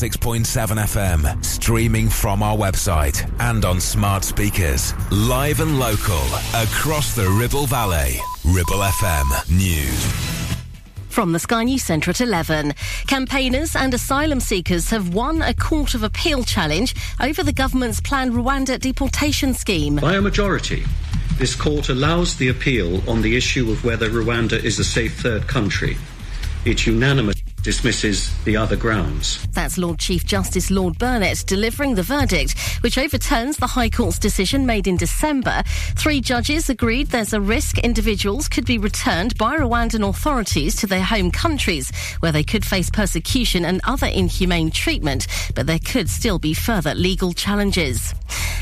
106.7 0.04 0.44
FM, 0.76 1.44
streaming 1.44 2.10
from 2.10 2.42
our 2.42 2.54
website 2.54 3.24
and 3.40 3.64
on 3.64 3.80
smart 3.80 4.22
speakers. 4.22 4.92
Live 5.10 5.60
and 5.60 5.78
local 5.78 6.20
across 6.54 7.14
the 7.14 7.26
Ribble 7.40 7.64
Valley. 7.66 8.18
Ribble 8.44 8.82
FM 8.82 9.50
News. 9.50 10.04
From 11.08 11.32
the 11.32 11.38
Sky 11.38 11.64
News 11.64 11.84
Centre 11.84 12.10
at 12.10 12.20
11. 12.20 12.74
Campaigners 13.06 13.74
and 13.74 13.94
asylum 13.94 14.40
seekers 14.40 14.90
have 14.90 15.14
won 15.14 15.40
a 15.40 15.54
Court 15.54 15.94
of 15.94 16.02
Appeal 16.02 16.44
challenge 16.44 16.94
over 17.18 17.42
the 17.42 17.52
government's 17.52 18.02
planned 18.02 18.34
Rwanda 18.34 18.78
deportation 18.78 19.54
scheme. 19.54 19.96
By 19.96 20.16
a 20.16 20.20
majority, 20.20 20.84
this 21.38 21.54
court 21.54 21.88
allows 21.88 22.36
the 22.36 22.48
appeal 22.48 23.08
on 23.08 23.22
the 23.22 23.38
issue 23.38 23.70
of 23.70 23.84
whether 23.84 24.10
Rwanda 24.10 24.62
is 24.62 24.78
a 24.78 24.84
safe 24.84 25.18
third 25.20 25.48
country. 25.48 25.96
It 26.66 26.86
unanimously 26.86 27.33
dismisses 27.64 28.30
the 28.44 28.56
other 28.56 28.76
grounds. 28.76 29.44
That's 29.48 29.78
Lord 29.78 29.98
Chief 29.98 30.24
Justice 30.24 30.70
Lord 30.70 30.98
Burnett 30.98 31.42
delivering 31.46 31.94
the 31.94 32.02
verdict, 32.02 32.56
which 32.82 32.98
overturns 32.98 33.56
the 33.56 33.66
High 33.66 33.88
Court's 33.88 34.18
decision 34.18 34.66
made 34.66 34.86
in 34.86 34.98
December. 34.98 35.62
Three 35.96 36.20
judges 36.20 36.68
agreed 36.68 37.08
there's 37.08 37.32
a 37.32 37.40
risk 37.40 37.78
individuals 37.78 38.48
could 38.48 38.66
be 38.66 38.78
returned 38.78 39.36
by 39.38 39.56
Rwandan 39.56 40.06
authorities 40.06 40.76
to 40.76 40.86
their 40.86 41.02
home 41.02 41.30
countries, 41.30 41.90
where 42.20 42.32
they 42.32 42.44
could 42.44 42.64
face 42.64 42.90
persecution 42.90 43.64
and 43.64 43.80
other 43.84 44.06
inhumane 44.06 44.70
treatment, 44.70 45.26
but 45.54 45.66
there 45.66 45.78
could 45.78 46.10
still 46.10 46.38
be 46.38 46.52
further 46.52 46.94
legal 46.94 47.32
challenges. 47.32 48.14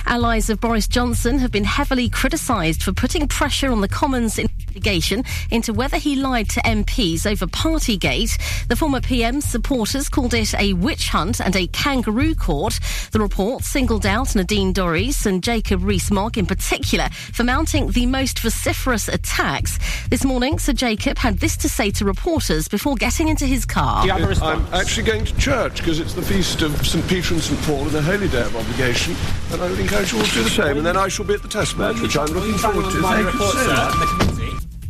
Allies 0.06 0.48
of 0.48 0.60
Boris 0.60 0.86
Johnson 0.86 1.38
have 1.38 1.50
been 1.50 1.64
heavily 1.64 2.08
criticised 2.08 2.82
for 2.82 2.92
putting 2.92 3.26
pressure 3.26 3.70
on 3.70 3.80
the 3.80 3.88
Commons 3.88 4.38
investigation 4.72 5.24
into 5.50 5.72
whether 5.72 5.96
he 5.96 6.16
lied 6.16 6.48
to 6.50 6.60
MPs 6.60 7.30
over 7.30 7.46
Partygate. 7.46 8.38
The 8.68 8.76
former 8.76 9.00
PM's 9.00 9.44
supporters 9.44 10.08
called 10.08 10.34
it 10.34 10.54
a 10.54 10.72
witch 10.74 11.08
hunt 11.08 11.40
and 11.40 11.54
a 11.56 11.66
kangaroo 11.68 12.34
court. 12.34 12.78
The 13.12 13.20
report 13.20 13.64
singled 13.64 14.06
out 14.06 14.34
Nadine 14.34 14.72
Dorries 14.72 15.26
and 15.26 15.42
Jacob 15.42 15.84
Rees-Mogg 15.84 16.38
in 16.38 16.46
particular 16.46 17.08
for 17.10 17.44
mounting 17.44 17.90
the 17.90 18.06
most 18.06 18.38
vociferous 18.38 19.08
attacks. 19.08 19.78
This 20.08 20.24
morning, 20.24 20.58
Sir 20.58 20.72
Jacob 20.72 21.18
had 21.18 21.38
this 21.38 21.56
to 21.58 21.68
say 21.68 21.90
to 21.92 22.04
reporters 22.04 22.68
before 22.68 22.94
getting 22.96 23.28
into 23.28 23.46
his 23.46 23.64
car. 23.64 24.06
I'm 24.10 24.66
actually 24.72 25.04
going 25.04 25.24
to 25.24 25.36
church 25.36 25.78
because 25.78 26.00
it's 26.00 26.14
the 26.14 26.22
feast 26.22 26.62
of 26.62 26.86
St 26.86 27.06
Peter 27.08 27.34
and 27.34 27.42
St 27.42 27.60
Paul 27.62 27.86
and 27.86 27.94
a 27.94 28.02
holy 28.02 28.28
day 28.28 28.42
of 28.42 28.56
obligation, 28.56 29.14
and 29.50 29.60
I 29.62 29.70
would 29.70 29.78
encourage 29.78 30.12
you 30.12 30.18
all 30.18 30.24
to 30.24 30.34
do 30.34 30.42
the 30.42 30.50
same. 30.50 30.78
And 30.78 30.86
then 30.86 30.96
I 30.96 31.08
shall 31.08 31.24
be 31.24 31.34
at 31.34 31.42
the 31.42 31.48
test 31.48 31.76
match, 31.76 32.00
which 32.00 32.16
I'm 32.16 32.26
looking 32.26 32.54
forward 32.54 32.90
to. 32.90 33.02
Thank 33.02 33.34
you, 33.34 34.36
sir. 34.36 34.41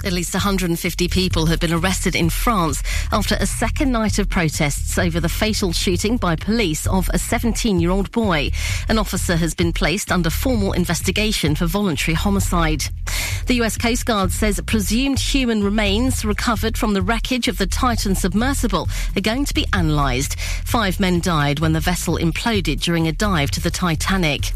At 0.05 0.13
least 0.13 0.35
150 0.35 1.07
people 1.09 1.47
have 1.47 1.61
been 1.61 1.73
arrested 1.73 2.17
in 2.17 2.29
France 2.29 2.83
after 3.13 3.37
a 3.37 3.47
second 3.47 3.93
night 3.93 4.19
of 4.19 4.29
protests 4.29 4.99
over 4.99 5.21
the 5.21 5.29
fatal 5.29 5.73
shooting 5.73 6.17
by 6.17 6.35
police 6.35 6.87
of 6.89 7.09
a 7.15 7.19
17 7.19 7.79
year 7.79 7.91
old 7.91 8.11
boy. 8.11 8.51
An 8.89 8.99
officer 8.99 9.37
has 9.37 9.55
been 9.55 9.73
placed 9.73 10.11
under 10.11 10.29
formal 10.29 10.73
investigation 10.73 11.55
for 11.55 11.67
voluntary 11.67 12.15
homicide. 12.15 12.85
The 13.47 13.61
US 13.63 13.77
Coast 13.77 14.07
Guard 14.07 14.33
says 14.33 14.61
presumed 14.67 15.21
human 15.21 15.63
remains 15.63 16.25
recovered 16.25 16.77
from 16.77 16.95
the 16.95 17.03
wreckage 17.03 17.47
of 17.47 17.59
the 17.59 17.67
Titan 17.67 18.15
submersible 18.15 18.89
are 19.17 19.21
going 19.21 19.45
to 19.45 19.55
be 19.55 19.67
analysed. 19.73 20.39
Five 20.65 20.99
men 20.99 21.21
died 21.21 21.61
when 21.61 21.73
the 21.73 21.81
vessel 21.81 22.17
imploded 22.17 22.81
during 22.81 23.07
a 23.07 23.13
dive 23.13 23.51
to 23.53 23.61
the 23.61 23.71
Titanic. 23.71 24.53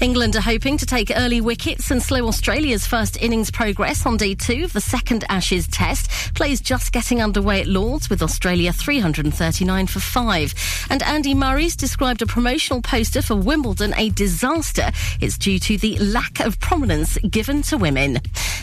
England 0.00 0.36
are 0.36 0.42
hoping 0.42 0.76
to 0.76 0.84
take 0.84 1.10
early 1.16 1.40
wickets 1.40 1.90
and 1.90 2.02
slow 2.02 2.26
Australia's 2.26 2.86
first 2.86 3.16
innings 3.22 3.50
progress 3.50 4.04
on 4.04 4.18
day 4.18 4.34
two 4.34 4.64
of 4.64 4.72
the 4.74 4.80
second 4.86 5.24
Ashes 5.28 5.66
test. 5.68 6.10
Plays 6.34 6.60
just 6.60 6.92
getting 6.92 7.20
underway 7.20 7.60
at 7.60 7.66
Lords 7.66 8.08
with 8.08 8.22
Australia 8.22 8.72
339 8.72 9.86
for 9.86 10.00
five. 10.00 10.54
And 10.90 11.02
Andy 11.02 11.34
Murray's 11.34 11.76
described 11.76 12.22
a 12.22 12.26
promotional 12.26 12.82
poster 12.82 13.22
for 13.22 13.34
Wimbledon 13.34 13.94
a 13.96 14.10
disaster. 14.10 14.90
It's 15.20 15.36
due 15.36 15.58
to 15.58 15.76
the 15.76 15.98
lack 15.98 16.40
of 16.40 16.60
prominence 16.60 17.18
given 17.28 17.62
to 17.62 17.76
women. 17.76 18.20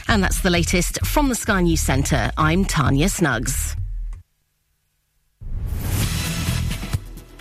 And 0.08 0.24
that's 0.24 0.42
the 0.42 0.50
latest 0.50 1.06
from 1.06 1.30
the 1.30 1.36
Sky 1.36 1.62
News 1.62 1.82
Centre. 1.82 2.32
I'm 2.38 2.66
Tanya 2.66 3.10
Snuggs. 3.10 3.76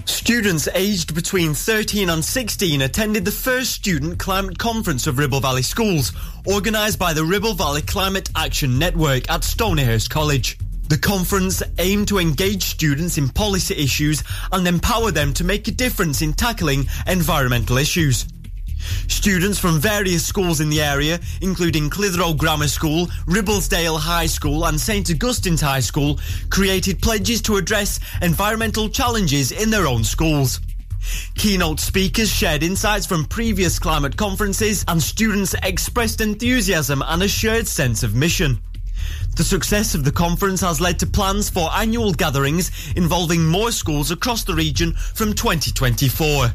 Students 0.04 0.68
aged 0.74 1.14
between 1.14 1.54
13 1.54 2.10
and 2.10 2.24
16 2.24 2.82
attended 2.82 3.24
the 3.24 3.30
first 3.30 3.72
student 3.72 4.18
climate 4.18 4.58
conference 4.58 5.06
of 5.06 5.18
Ribble 5.18 5.40
Valley 5.40 5.62
Schools, 5.62 6.12
organised 6.46 6.98
by 6.98 7.12
the 7.12 7.24
Ribble 7.24 7.54
Valley 7.54 7.82
Climate 7.82 8.28
Action 8.34 8.78
Network 8.78 9.30
at 9.30 9.42
Stonyhurst 9.42 10.10
College. 10.10 10.58
The 10.88 10.98
conference 10.98 11.62
aimed 11.78 12.08
to 12.08 12.18
engage 12.18 12.64
students 12.64 13.16
in 13.16 13.28
policy 13.28 13.74
issues 13.76 14.22
and 14.50 14.66
empower 14.66 15.10
them 15.10 15.32
to 15.34 15.44
make 15.44 15.68
a 15.68 15.72
difference 15.72 16.20
in 16.20 16.32
tackling 16.32 16.86
environmental 17.06 17.78
issues. 17.78 18.26
Students 19.08 19.58
from 19.58 19.78
various 19.78 20.24
schools 20.24 20.60
in 20.60 20.70
the 20.70 20.82
area, 20.82 21.20
including 21.40 21.90
Clitheroe 21.90 22.34
Grammar 22.34 22.68
School, 22.68 23.06
Ribblesdale 23.26 23.98
High 23.98 24.26
School 24.26 24.64
and 24.64 24.80
St 24.80 25.10
Augustine's 25.10 25.60
High 25.60 25.80
School, 25.80 26.18
created 26.50 27.00
pledges 27.00 27.42
to 27.42 27.56
address 27.56 28.00
environmental 28.20 28.88
challenges 28.88 29.52
in 29.52 29.70
their 29.70 29.86
own 29.86 30.04
schools. 30.04 30.60
Keynote 31.34 31.80
speakers 31.80 32.32
shared 32.32 32.62
insights 32.62 33.06
from 33.06 33.24
previous 33.24 33.78
climate 33.78 34.16
conferences 34.16 34.84
and 34.88 35.02
students 35.02 35.54
expressed 35.62 36.20
enthusiasm 36.20 37.02
and 37.06 37.22
a 37.22 37.28
shared 37.28 37.66
sense 37.66 38.02
of 38.02 38.14
mission. 38.14 38.60
The 39.36 39.44
success 39.44 39.94
of 39.94 40.04
the 40.04 40.12
conference 40.12 40.60
has 40.60 40.80
led 40.80 40.98
to 41.00 41.06
plans 41.06 41.48
for 41.48 41.70
annual 41.72 42.12
gatherings 42.12 42.70
involving 42.96 43.44
more 43.46 43.72
schools 43.72 44.10
across 44.10 44.44
the 44.44 44.54
region 44.54 44.92
from 44.92 45.32
2024. 45.32 46.52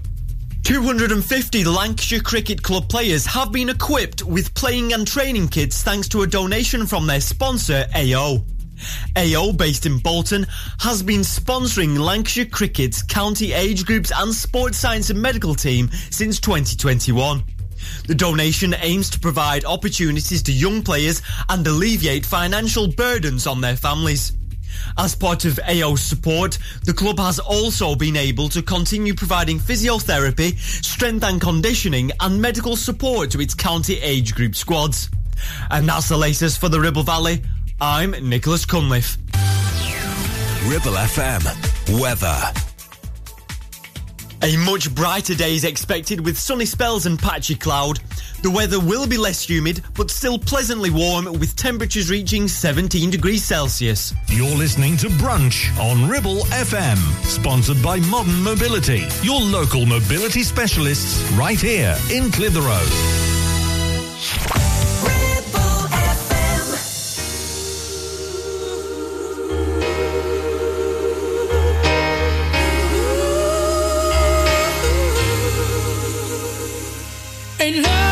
250 0.68 1.64
Lancashire 1.64 2.20
Cricket 2.20 2.62
Club 2.62 2.90
players 2.90 3.26
have 3.26 3.54
been 3.54 3.70
equipped 3.70 4.22
with 4.24 4.54
playing 4.54 4.92
and 4.92 5.08
training 5.08 5.48
kits 5.48 5.82
thanks 5.82 6.10
to 6.10 6.24
a 6.24 6.28
donation 6.28 6.86
from 6.86 7.08
their 7.08 7.22
sponsor 7.22 7.86
AO. 7.96 8.44
AO, 9.16 9.54
based 9.54 9.86
in 9.86 9.98
Bolton, 10.00 10.46
has 10.78 11.02
been 11.02 11.22
sponsoring 11.22 11.98
Lancashire 11.98 12.48
Cricket's 12.48 13.02
county 13.02 13.54
age 13.54 13.86
groups 13.86 14.12
and 14.14 14.34
sports 14.34 14.78
science 14.78 15.10
and 15.10 15.22
medical 15.22 15.56
team 15.56 15.90
since 16.10 16.38
2021. 16.42 17.42
The 18.06 18.16
donation 18.16 18.76
aims 18.82 19.10
to 19.12 19.22
provide 19.22 19.64
opportunities 19.64 20.44
to 20.44 20.52
young 20.52 20.82
players 20.82 21.22
and 21.48 21.66
alleviate 21.66 22.26
financial 22.26 22.90
burdens 22.90 23.48
on 23.48 23.62
their 23.62 23.78
families. 23.78 24.37
As 24.98 25.16
part 25.16 25.46
of 25.46 25.60
AO's 25.68 26.02
support, 26.02 26.58
the 26.84 26.94
club 26.94 27.20
has 27.20 27.40
also 27.40 27.96
been 27.96 28.16
able 28.16 28.50
to 28.50 28.62
continue 28.62 29.14
providing 29.14 29.60
physiotherapy, 29.60 30.58
strength 30.84 31.24
and 31.24 31.40
conditioning, 31.42 32.12
and 32.20 32.42
medical 32.42 32.76
support 32.76 33.32
to 33.32 33.42
its 33.42 33.54
county 33.54 34.00
age 34.00 34.36
group 34.36 34.56
squads. 34.56 35.10
And 35.70 35.88
that's 35.88 36.10
the 36.10 36.18
latest 36.18 36.60
for 36.60 36.70
the 36.70 36.80
Ribble 36.80 37.04
Valley. 37.04 37.42
I'm 37.80 38.12
Nicholas 38.12 38.66
Cunliffe. 38.66 39.18
Ribble 40.68 40.98
FM. 40.98 42.02
Weather. 42.02 42.67
A 44.44 44.56
much 44.58 44.94
brighter 44.94 45.34
day 45.34 45.56
is 45.56 45.64
expected 45.64 46.24
with 46.24 46.38
sunny 46.38 46.66
spells 46.66 47.08
and 47.08 47.18
patchy 47.18 47.56
cloud. 47.56 48.00
The 48.44 48.52
weather 48.52 48.80
will 48.80 49.08
be 49.08 49.18
less 49.18 49.42
humid, 49.42 49.82
but 49.96 50.12
still 50.12 50.38
pleasantly 50.38 50.92
warm, 50.92 51.26
with 51.40 51.56
temperatures 51.56 52.12
reaching 52.12 52.48
17 52.48 53.10
degrees 53.10 53.44
Celsius. 53.44 54.14
You're 54.28 54.56
listening 54.56 54.96
to 54.98 55.08
Brunch 55.08 55.76
on 55.80 56.08
Ribble 56.08 56.42
FM, 56.46 56.98
sponsored 57.26 57.82
by 57.82 58.00
Modern 58.00 58.44
Mobility, 58.44 59.08
your 59.24 59.42
local 59.42 59.88
mobility 59.88 60.44
specialists 60.44 61.20
right 61.32 61.60
here 61.60 61.98
in 62.12 62.32
Clitheroe. 62.32 62.86
Ain't 77.68 77.84
love, 77.84 78.07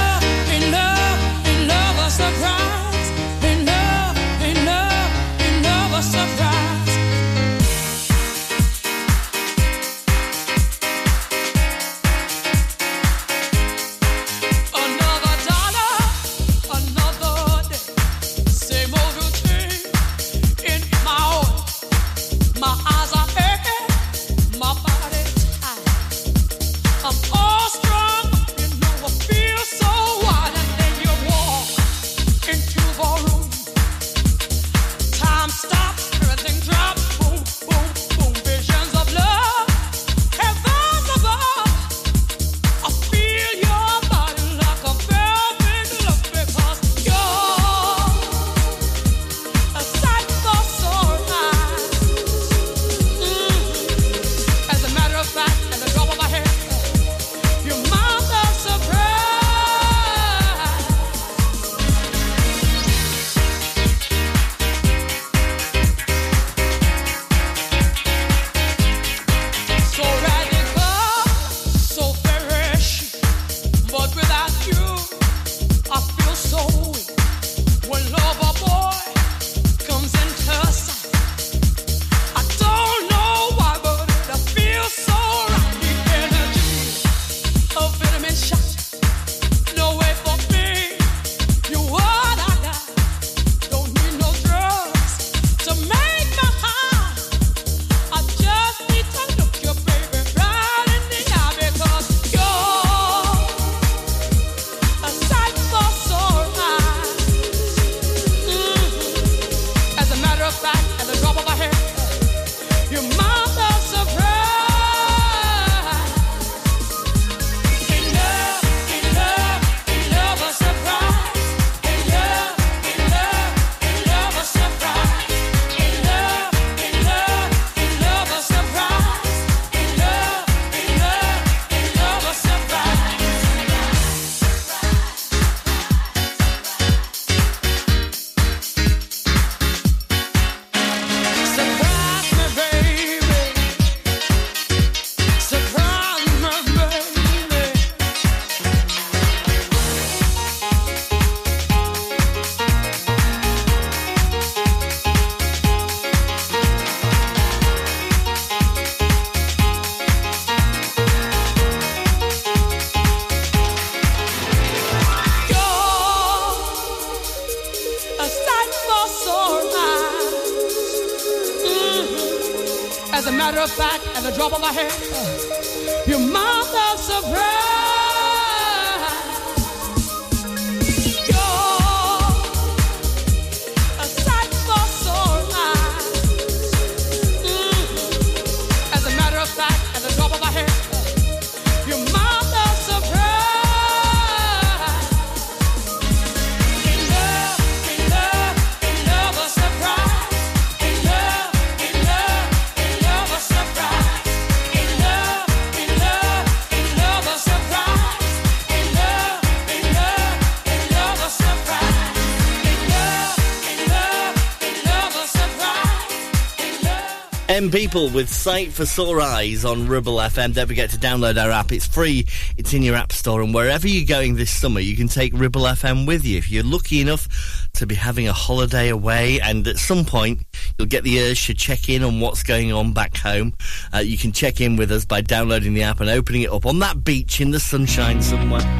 People 217.71 218.09
with 218.09 218.29
Sight 218.29 218.71
for 218.71 218.85
Sore 218.85 219.21
Eyes 219.21 219.65
on 219.65 219.87
Ribble 219.87 220.17
FM. 220.17 220.53
Don't 220.53 220.67
forget 220.67 220.89
to 220.91 220.97
download 220.97 221.41
our 221.41 221.51
app. 221.51 221.71
It's 221.71 221.87
free. 221.87 222.25
It's 222.57 222.73
in 222.73 222.81
your 222.81 222.95
app 222.95 223.11
store. 223.11 223.41
And 223.41 223.53
wherever 223.53 223.87
you're 223.87 224.05
going 224.05 224.35
this 224.35 224.51
summer, 224.51 224.79
you 224.79 224.95
can 224.95 225.07
take 225.07 225.33
Ribble 225.33 225.61
FM 225.61 226.05
with 226.05 226.25
you. 226.25 226.37
If 226.37 226.51
you're 226.51 226.63
lucky 226.63 227.01
enough 227.01 227.27
to 227.73 227.85
be 227.85 227.95
having 227.95 228.27
a 228.27 228.33
holiday 228.33 228.89
away 228.89 229.39
and 229.39 229.67
at 229.67 229.77
some 229.77 230.05
point 230.05 230.41
you'll 230.77 230.87
get 230.87 231.03
the 231.03 231.21
urge 231.21 231.45
to 231.47 231.53
check 231.53 231.87
in 231.87 232.03
on 232.03 232.19
what's 232.19 232.43
going 232.43 232.71
on 232.73 232.93
back 232.93 233.15
home, 233.17 233.53
uh, 233.93 233.99
you 233.99 234.17
can 234.17 234.31
check 234.31 234.59
in 234.59 234.75
with 234.75 234.91
us 234.91 235.05
by 235.05 235.21
downloading 235.21 235.73
the 235.73 235.83
app 235.83 235.99
and 235.99 236.09
opening 236.09 236.41
it 236.41 236.51
up 236.51 236.65
on 236.65 236.79
that 236.79 237.03
beach 237.03 237.39
in 237.39 237.51
the 237.51 237.59
sunshine 237.59 238.21
somewhere. 238.21 238.74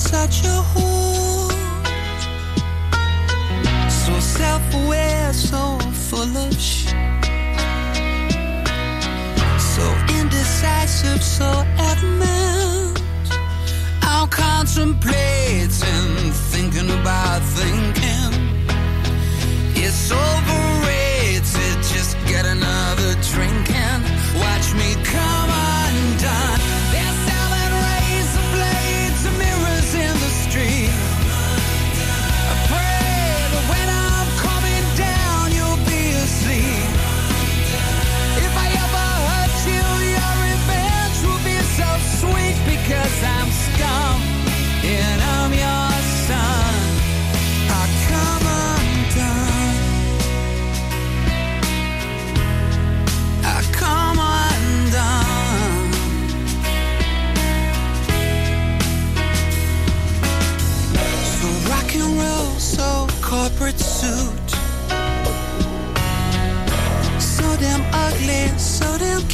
Such 0.00 0.44
a 0.44 0.56
whore. 0.72 1.52
So 3.90 4.12
self 4.18 4.74
aware, 4.74 5.32
so 5.32 5.78
full 6.08 6.36
of 6.36 6.52
shit. 6.58 6.94
So 9.74 9.84
indecisive, 10.18 11.22
so 11.22 11.50
adamant. 11.90 13.02
I'll 14.02 14.26
contemplate 14.26 15.74
and 15.84 16.34
thinking 16.52 16.90
about 17.00 17.42
thinking. 17.42 18.32
It's 19.76 20.10
overrated. 20.10 20.59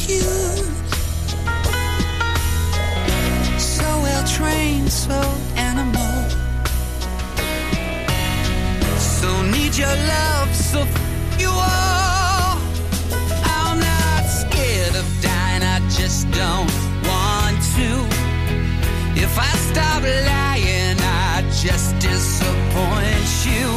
Cute. 0.07 0.23
So 3.59 3.87
well 4.03 4.25
trained, 4.25 4.89
so 4.89 5.19
animal. 5.55 6.15
So 9.19 9.29
need 9.53 9.75
your 9.75 9.95
love, 10.15 10.49
so 10.55 10.79
f- 10.79 11.39
you 11.39 11.49
all. 11.49 12.57
I'm 13.59 13.79
not 13.79 14.23
scared 14.41 14.95
of 14.95 15.07
dying, 15.21 15.63
I 15.63 15.79
just 15.89 16.31
don't 16.31 16.71
want 17.09 17.57
to. 17.75 17.89
If 19.25 19.33
I 19.37 19.51
stop 19.71 20.03
lying, 20.03 20.97
I 20.99 21.41
just 21.63 21.99
disappoint 21.99 23.29
you. 23.45 23.76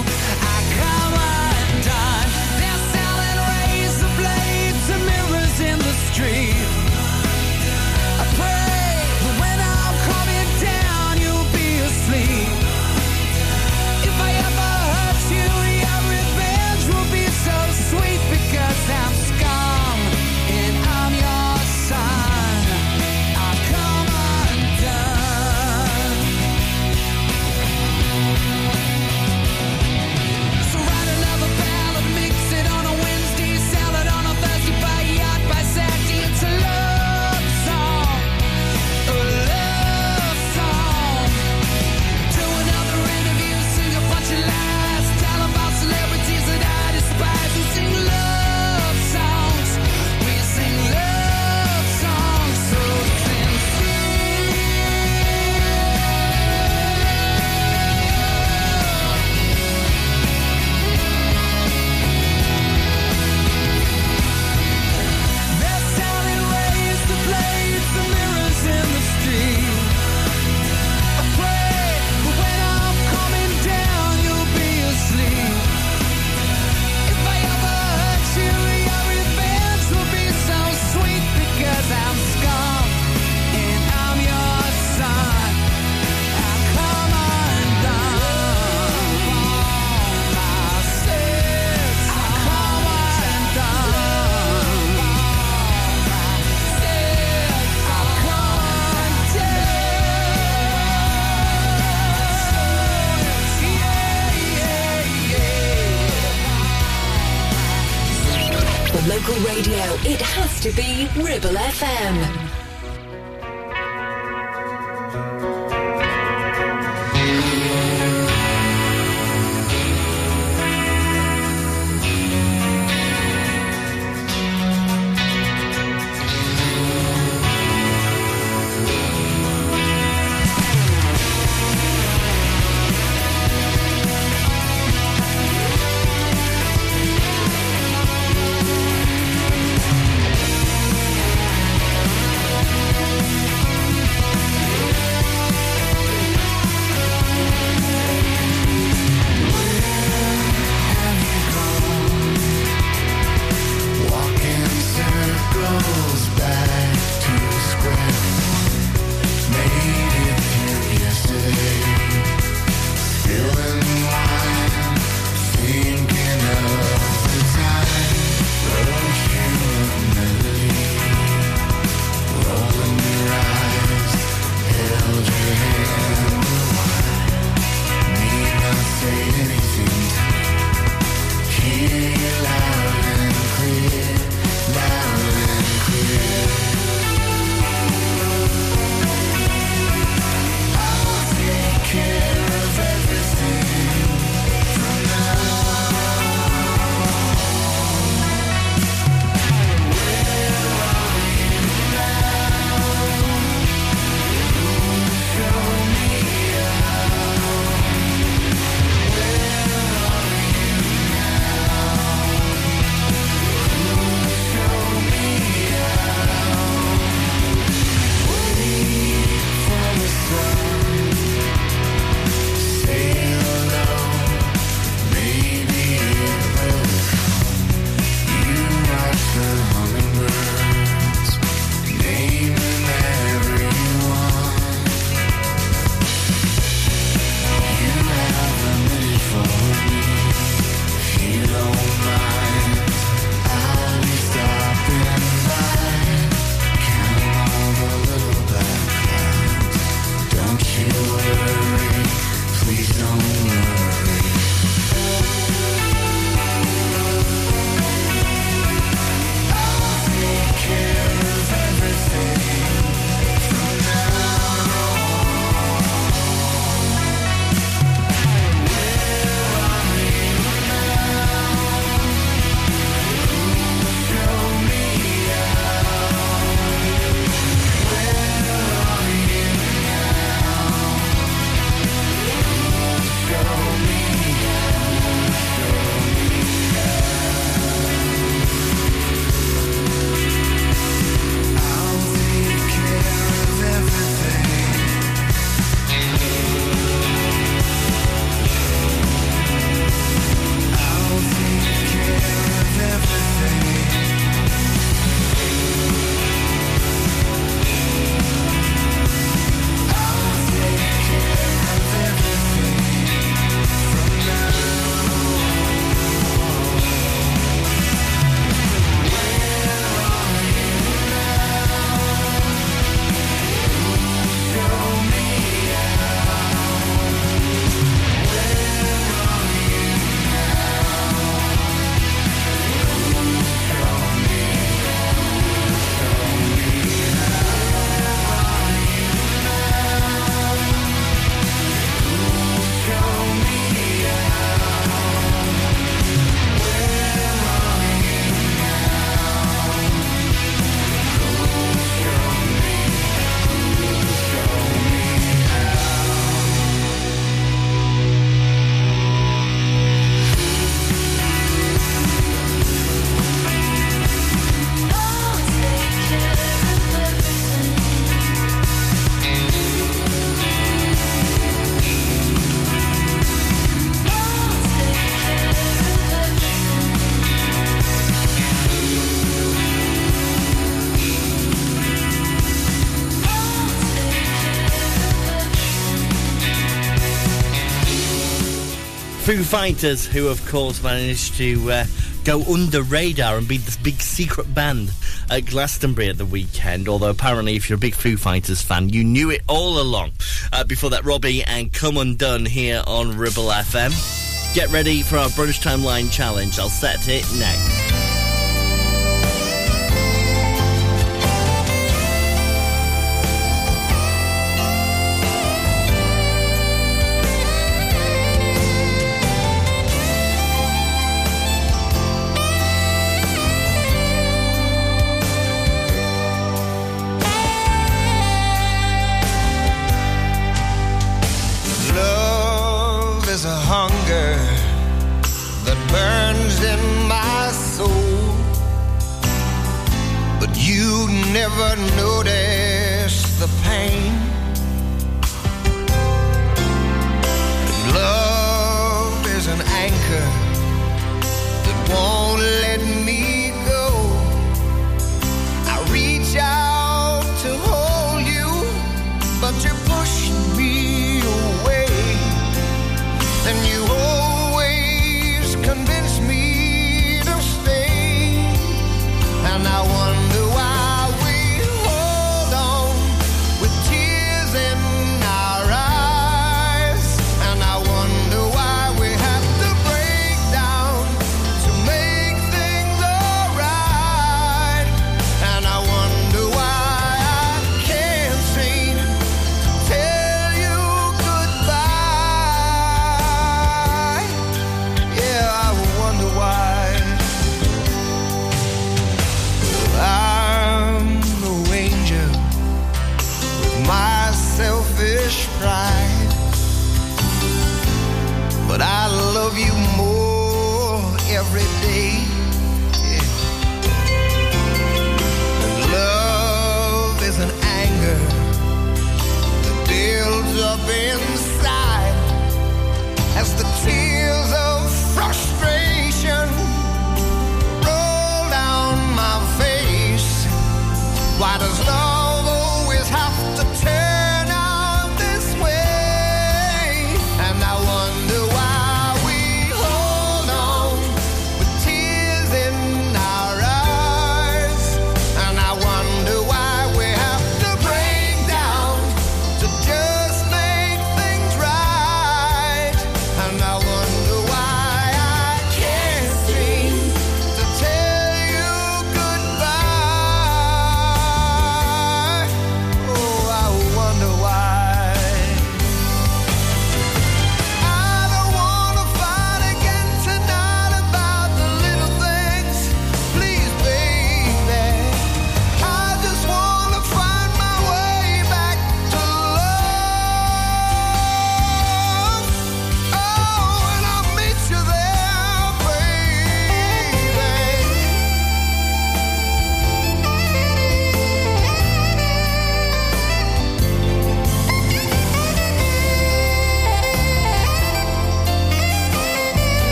Foo 389.40 389.56
Fighters 389.56 390.06
who, 390.06 390.28
of 390.28 390.46
course, 390.48 390.82
managed 390.82 391.38
to 391.38 391.72
uh, 391.72 391.84
go 392.24 392.42
under 392.52 392.82
radar 392.82 393.38
and 393.38 393.48
be 393.48 393.56
this 393.56 393.78
big 393.78 393.98
secret 394.02 394.52
band 394.54 394.92
at 395.30 395.46
Glastonbury 395.46 396.10
at 396.10 396.18
the 396.18 396.26
weekend. 396.26 396.88
Although 396.88 397.08
apparently, 397.08 397.56
if 397.56 397.70
you're 397.70 397.78
a 397.78 397.80
big 397.80 397.94
Foo 397.94 398.18
Fighters 398.18 398.60
fan, 398.60 398.90
you 398.90 399.02
knew 399.02 399.30
it 399.30 399.40
all 399.48 399.80
along. 399.80 400.12
Uh, 400.52 400.64
before 400.64 400.90
that, 400.90 401.06
Robbie 401.06 401.42
and 401.42 401.72
Come 401.72 401.96
Undone 401.96 402.44
here 402.44 402.82
on 402.86 403.16
Ribble 403.16 403.48
FM. 403.48 404.54
Get 404.54 404.70
ready 404.72 405.00
for 405.00 405.16
our 405.16 405.30
Brunch 405.30 405.62
Timeline 405.62 406.12
challenge. 406.12 406.58
I'll 406.58 406.68
set 406.68 407.08
it 407.08 407.24
next. 407.38 407.79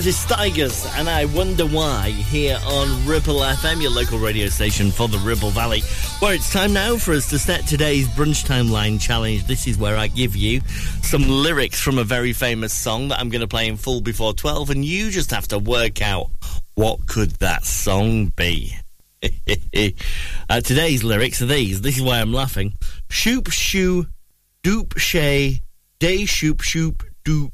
Curtis 0.00 0.18
Stigers, 0.18 0.86
and 0.94 1.10
I 1.10 1.26
wonder 1.26 1.66
why 1.66 2.08
here 2.08 2.58
on 2.64 3.06
Ribble 3.06 3.40
FM, 3.40 3.82
your 3.82 3.90
local 3.90 4.18
radio 4.18 4.46
station 4.46 4.90
for 4.90 5.08
the 5.08 5.18
Ribble 5.18 5.50
Valley. 5.50 5.82
Where 6.20 6.32
it's 6.32 6.50
time 6.50 6.72
now 6.72 6.96
for 6.96 7.12
us 7.12 7.28
to 7.28 7.38
set 7.38 7.66
today's 7.66 8.08
brunch 8.08 8.46
timeline 8.46 8.98
challenge. 8.98 9.46
This 9.46 9.66
is 9.66 9.76
where 9.76 9.98
I 9.98 10.06
give 10.06 10.34
you 10.34 10.62
some 11.02 11.28
lyrics 11.28 11.78
from 11.82 11.98
a 11.98 12.04
very 12.04 12.32
famous 12.32 12.72
song 12.72 13.08
that 13.08 13.20
I'm 13.20 13.28
going 13.28 13.42
to 13.42 13.46
play 13.46 13.68
in 13.68 13.76
full 13.76 14.00
before 14.00 14.32
12, 14.32 14.70
and 14.70 14.86
you 14.86 15.10
just 15.10 15.32
have 15.32 15.48
to 15.48 15.58
work 15.58 16.00
out 16.00 16.30
what 16.76 17.06
could 17.06 17.32
that 17.32 17.66
song 17.66 18.32
be. 18.36 18.74
uh, 19.22 20.60
today's 20.62 21.04
lyrics 21.04 21.42
are 21.42 21.46
these. 21.46 21.82
This 21.82 21.98
is 21.98 22.02
why 22.02 22.22
I'm 22.22 22.32
laughing. 22.32 22.72
Shoop 23.10 23.50
shoo, 23.50 24.06
doop 24.62 24.98
shay, 24.98 25.60
day 25.98 26.24
shoop 26.24 26.62
shoop 26.62 27.04
doop. 27.22 27.52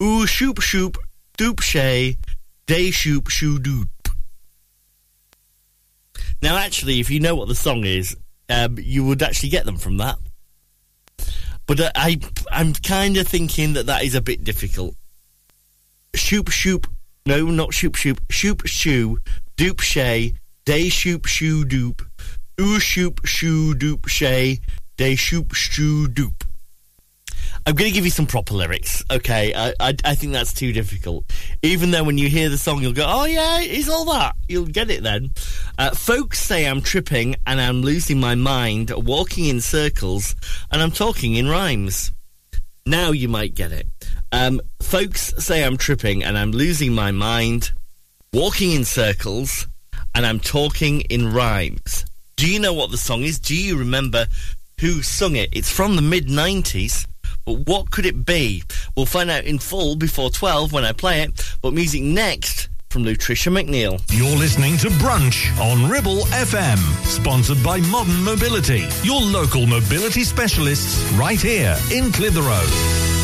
Ooh 0.00 0.26
shoop 0.26 0.60
shoop, 0.60 0.98
doop 1.38 1.60
shay, 1.60 2.16
day 2.66 2.90
shoop 2.90 3.28
shoo 3.28 3.58
doop. 3.58 3.88
Now, 6.42 6.56
actually, 6.58 7.00
if 7.00 7.10
you 7.10 7.20
know 7.20 7.34
what 7.34 7.48
the 7.48 7.54
song 7.54 7.84
is, 7.84 8.16
um, 8.48 8.76
you 8.78 9.04
would 9.04 9.22
actually 9.22 9.48
get 9.48 9.64
them 9.64 9.76
from 9.76 9.96
that. 9.98 10.18
But 11.66 11.80
uh, 11.80 11.90
I, 11.94 12.20
I'm 12.50 12.74
kind 12.74 13.16
of 13.16 13.26
thinking 13.26 13.72
that 13.74 13.86
that 13.86 14.04
is 14.04 14.14
a 14.14 14.20
bit 14.20 14.44
difficult. 14.44 14.94
Shoop 16.14 16.50
shoop, 16.50 16.86
no, 17.26 17.46
not 17.46 17.72
shoop 17.72 17.96
shoop. 17.96 18.20
Shoop 18.30 18.66
shoo, 18.66 19.18
doop 19.56 19.80
shay, 19.80 20.34
day 20.64 20.88
shoop 20.88 21.26
shoo 21.26 21.64
doop. 21.64 22.02
Ooh 22.60 22.78
shoop 22.78 23.26
shoo 23.26 23.74
doop 23.74 24.06
shay, 24.08 24.60
day 24.96 25.16
shoop 25.16 25.54
shoo 25.54 26.06
doop. 26.06 26.43
I'm 27.66 27.74
going 27.74 27.90
to 27.90 27.94
give 27.94 28.04
you 28.04 28.10
some 28.10 28.26
proper 28.26 28.54
lyrics, 28.54 29.02
okay? 29.10 29.54
I, 29.54 29.74
I 29.80 29.94
I 30.04 30.14
think 30.14 30.32
that's 30.32 30.52
too 30.52 30.72
difficult. 30.72 31.24
Even 31.62 31.90
though 31.90 32.04
when 32.04 32.18
you 32.18 32.28
hear 32.28 32.48
the 32.48 32.58
song, 32.58 32.82
you'll 32.82 32.92
go, 32.92 33.06
"Oh 33.06 33.24
yeah, 33.24 33.60
it's 33.60 33.88
all 33.88 34.04
that." 34.06 34.36
You'll 34.48 34.66
get 34.66 34.90
it 34.90 35.02
then. 35.02 35.30
Uh, 35.78 35.90
folks 35.90 36.40
say 36.40 36.66
I'm 36.66 36.80
tripping 36.80 37.36
and 37.46 37.60
I'm 37.60 37.82
losing 37.82 38.20
my 38.20 38.34
mind, 38.34 38.92
walking 38.94 39.46
in 39.46 39.60
circles, 39.60 40.36
and 40.70 40.82
I'm 40.82 40.90
talking 40.90 41.34
in 41.34 41.48
rhymes. 41.48 42.12
Now 42.86 43.12
you 43.12 43.28
might 43.28 43.54
get 43.54 43.72
it. 43.72 43.86
Um, 44.32 44.60
folks 44.82 45.32
say 45.38 45.64
I'm 45.64 45.76
tripping 45.76 46.22
and 46.22 46.36
I'm 46.36 46.50
losing 46.50 46.92
my 46.92 47.12
mind, 47.12 47.72
walking 48.32 48.72
in 48.72 48.84
circles, 48.84 49.66
and 50.14 50.26
I'm 50.26 50.40
talking 50.40 51.00
in 51.02 51.32
rhymes. 51.32 52.04
Do 52.36 52.50
you 52.50 52.58
know 52.58 52.74
what 52.74 52.90
the 52.90 52.98
song 52.98 53.22
is? 53.22 53.38
Do 53.38 53.56
you 53.56 53.78
remember 53.78 54.26
who 54.80 55.02
sung 55.02 55.36
it. 55.36 55.50
It's 55.52 55.70
from 55.70 55.96
the 55.96 56.02
mid 56.02 56.26
90s. 56.26 57.06
But 57.44 57.66
what 57.66 57.90
could 57.90 58.06
it 58.06 58.24
be? 58.24 58.62
We'll 58.96 59.06
find 59.06 59.30
out 59.30 59.44
in 59.44 59.58
full 59.58 59.96
before 59.96 60.30
12 60.30 60.72
when 60.72 60.84
I 60.84 60.92
play 60.92 61.22
it. 61.22 61.42
But 61.62 61.74
music 61.74 62.02
next 62.02 62.68
from 62.90 63.04
Lutricia 63.04 63.52
McNeal. 63.52 64.00
You're 64.12 64.36
listening 64.36 64.76
to 64.78 64.88
Brunch 64.88 65.50
on 65.58 65.90
Ribble 65.90 66.22
FM, 66.26 66.78
sponsored 67.04 67.62
by 67.62 67.80
Modern 67.80 68.22
Mobility, 68.22 68.86
your 69.02 69.20
local 69.20 69.66
mobility 69.66 70.22
specialists 70.22 71.02
right 71.14 71.40
here 71.40 71.76
in 71.92 72.12
Clitheroe. 72.12 73.23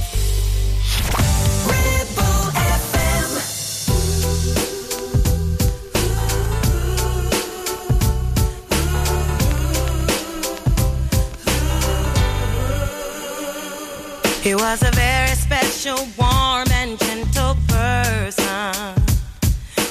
He 14.41 14.55
was 14.55 14.81
a 14.81 14.89
very 14.95 15.35
special, 15.35 15.97
warm, 16.17 16.67
and 16.71 16.97
gentle 16.99 17.55
person 17.67 18.95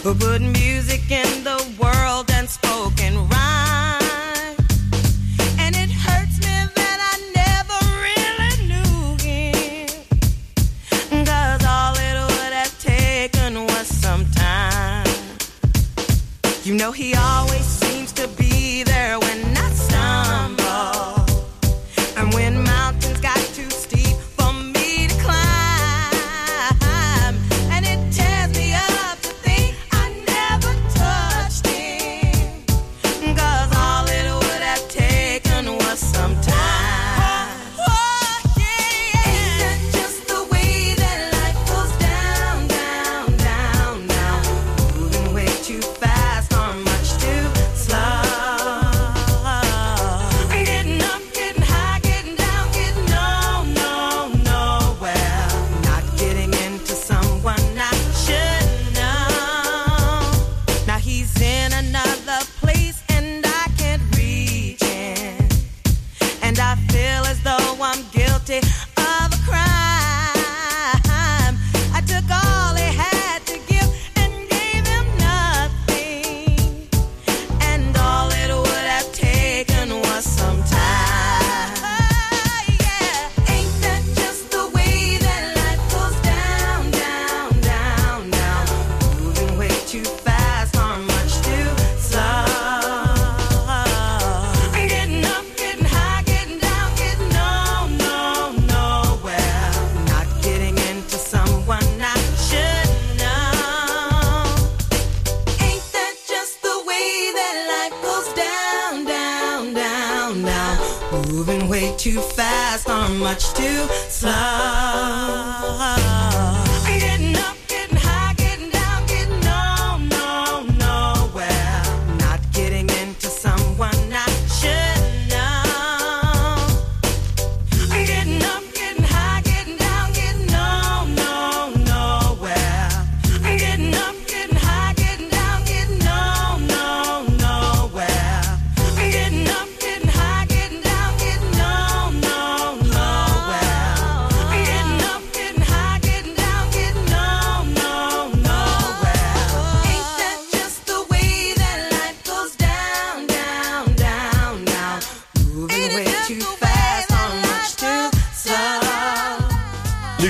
who 0.03 0.13
put 0.13 0.43
music 0.43 1.09
in 1.09 1.45
the 1.45 1.65
world 1.81 2.29
and 2.33 2.51
spoke 2.51 3.01
in 3.01 3.15
rhyme. 3.29 4.57
And 5.57 5.77
it 5.77 5.93
hurts 5.93 6.41
me 6.41 6.67
that 6.75 6.99
I 7.13 7.15
never 7.41 7.81
really 8.09 8.55
knew 8.67 9.17
him. 9.23 9.89
Cause 11.25 11.65
all 11.65 11.95
it 11.95 12.17
would 12.21 12.53
have 12.53 12.77
taken 12.81 13.67
was 13.67 13.87
some 13.87 14.27
time. 14.33 15.07
You 16.65 16.75
know, 16.75 16.91
he 16.91 17.15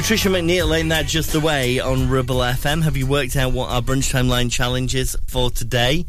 Lutricia 0.00 0.30
McNeal 0.30 0.80
in 0.80 0.88
that 0.88 1.06
just 1.06 1.34
away 1.34 1.78
on 1.78 2.08
Ribble 2.08 2.36
FM. 2.36 2.82
Have 2.84 2.96
you 2.96 3.06
worked 3.06 3.36
out 3.36 3.52
what 3.52 3.68
our 3.68 3.82
brunch 3.82 4.10
timeline 4.10 4.50
challenge 4.50 4.94
is 4.94 5.14
for 5.26 5.50
today? 5.50 6.06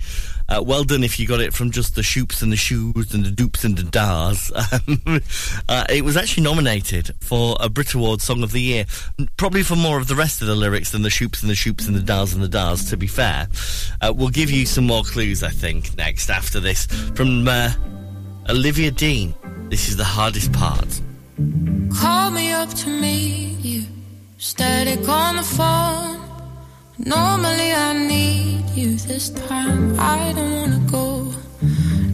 Uh, 0.48 0.64
well 0.66 0.86
done 0.86 1.04
if 1.04 1.20
you 1.20 1.28
got 1.28 1.42
it 1.42 1.54
from 1.54 1.72
just 1.72 1.96
the 1.96 2.02
shoops 2.02 2.42
and 2.42 2.54
the 2.54 2.56
shoes 2.56 3.14
and 3.14 3.26
the 3.26 3.32
dupes 3.32 3.66
and 3.66 3.76
the 3.76 3.84
dars. 3.84 4.50
Um, 4.72 5.22
uh, 5.68 5.86
it 5.90 6.06
was 6.06 6.16
actually 6.16 6.44
nominated 6.44 7.14
for 7.20 7.58
a 7.60 7.68
Brit 7.68 7.94
Award 7.94 8.22
Song 8.22 8.44
of 8.44 8.54
the 8.54 8.62
Year, 8.62 8.86
probably 9.36 9.62
for 9.62 9.76
more 9.76 9.98
of 10.00 10.08
the 10.08 10.16
rest 10.16 10.42
of 10.42 10.48
the 10.48 10.56
lyrics 10.56 10.92
than 10.92 11.02
the 11.02 11.10
shoops 11.10 11.42
and 11.42 11.50
the 11.50 11.56
shoops 11.56 11.86
and 11.86 11.94
the 11.94 12.02
dars 12.02 12.34
and 12.34 12.42
the 12.42 12.48
dars, 12.48 12.90
to 12.92 12.96
be 12.96 13.08
fair. 13.08 13.50
Uh, 14.00 14.14
we'll 14.16 14.30
give 14.30 14.50
you 14.50 14.66
some 14.66 14.88
more 14.88 15.04
clues, 15.04 15.44
I 15.44 15.50
think, 15.50 15.98
next 15.98 16.30
after 16.30 16.62
this 16.62 16.86
from 17.14 17.46
uh, 17.46 17.74
Olivia 18.50 18.92
Dean. 18.92 19.36
This 19.70 19.90
is 19.90 19.98
the 19.98 20.06
hardest 20.06 20.54
part. 20.54 21.02
Call 22.00 22.32
me 22.32 22.52
up 22.52 22.70
to 22.70 22.90
meet 22.90 23.58
you. 23.64 23.84
Static 24.38 25.08
on 25.08 25.38
the 25.38 25.44
phone. 25.44 26.20
Normally 26.98 27.74
I 27.74 27.94
need 27.94 28.66
you. 28.76 28.96
This 28.98 29.30
time 29.30 30.00
I 30.00 30.34
don't 30.34 30.54
wanna 30.60 30.82
go. 30.92 31.34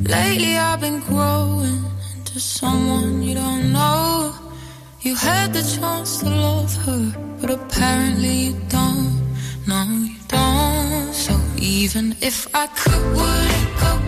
Lately 0.04 0.58
I've 0.58 0.82
been 0.82 1.00
growing 1.02 1.84
into 2.16 2.40
someone 2.40 3.22
you 3.24 3.36
don't 3.36 3.74
know. 3.74 4.34
You 5.02 5.16
had 5.16 5.54
the 5.54 5.64
chance 5.64 6.20
to 6.20 6.30
love 6.30 6.76
her, 6.86 7.14
but 7.42 7.50
apparently 7.50 8.36
you 8.48 8.54
don't. 8.70 9.14
No, 9.68 9.84
you 9.84 10.20
don't. 10.28 11.14
So 11.14 11.34
even 11.58 12.16
if 12.22 12.48
I 12.54 12.68
could, 12.68 13.04
would 13.16 13.52
it 13.62 13.70
go 13.80 14.07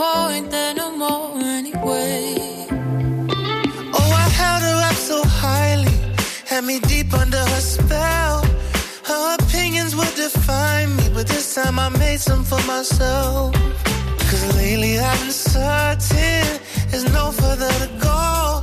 waiting 0.00 0.44
for 0.44 0.50
there 0.50 0.74
no 0.74 0.96
more 0.96 1.38
anyway. 1.38 2.34
Oh, 3.98 4.10
I 4.24 4.28
held 4.40 4.62
her 4.62 4.80
up 4.88 4.94
so 4.94 5.22
highly, 5.24 5.96
had 6.46 6.64
me 6.64 6.80
deep 6.80 7.12
under 7.12 7.38
her 7.52 7.60
spell. 7.60 8.44
Her 9.04 9.36
opinions 9.40 9.94
would 9.96 10.14
define 10.14 10.96
me, 10.96 11.08
but 11.12 11.26
this 11.26 11.54
time 11.54 11.78
I 11.78 11.88
made 11.90 12.20
some 12.20 12.44
for 12.44 12.62
myself. 12.66 13.54
Cause 14.28 14.56
lately 14.56 14.98
I've 14.98 15.20
been 15.20 15.32
certain 15.32 16.60
there's 16.90 17.12
no 17.12 17.32
further 17.32 17.72
to 17.84 17.90
go. 18.00 18.62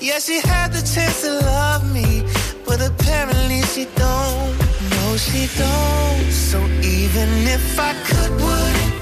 Yeah, 0.00 0.18
she 0.18 0.40
had 0.40 0.72
the 0.72 0.82
chance 0.94 1.22
to 1.22 1.32
love 1.32 1.84
me, 1.92 2.24
but 2.66 2.80
apparently 2.80 3.62
she 3.72 3.84
don't. 3.94 4.52
No, 4.94 5.16
she 5.16 5.48
don't. 5.58 6.32
So 6.32 6.58
even 6.98 7.28
if 7.56 7.78
I 7.78 7.92
could, 8.06 8.30
would 8.40 9.01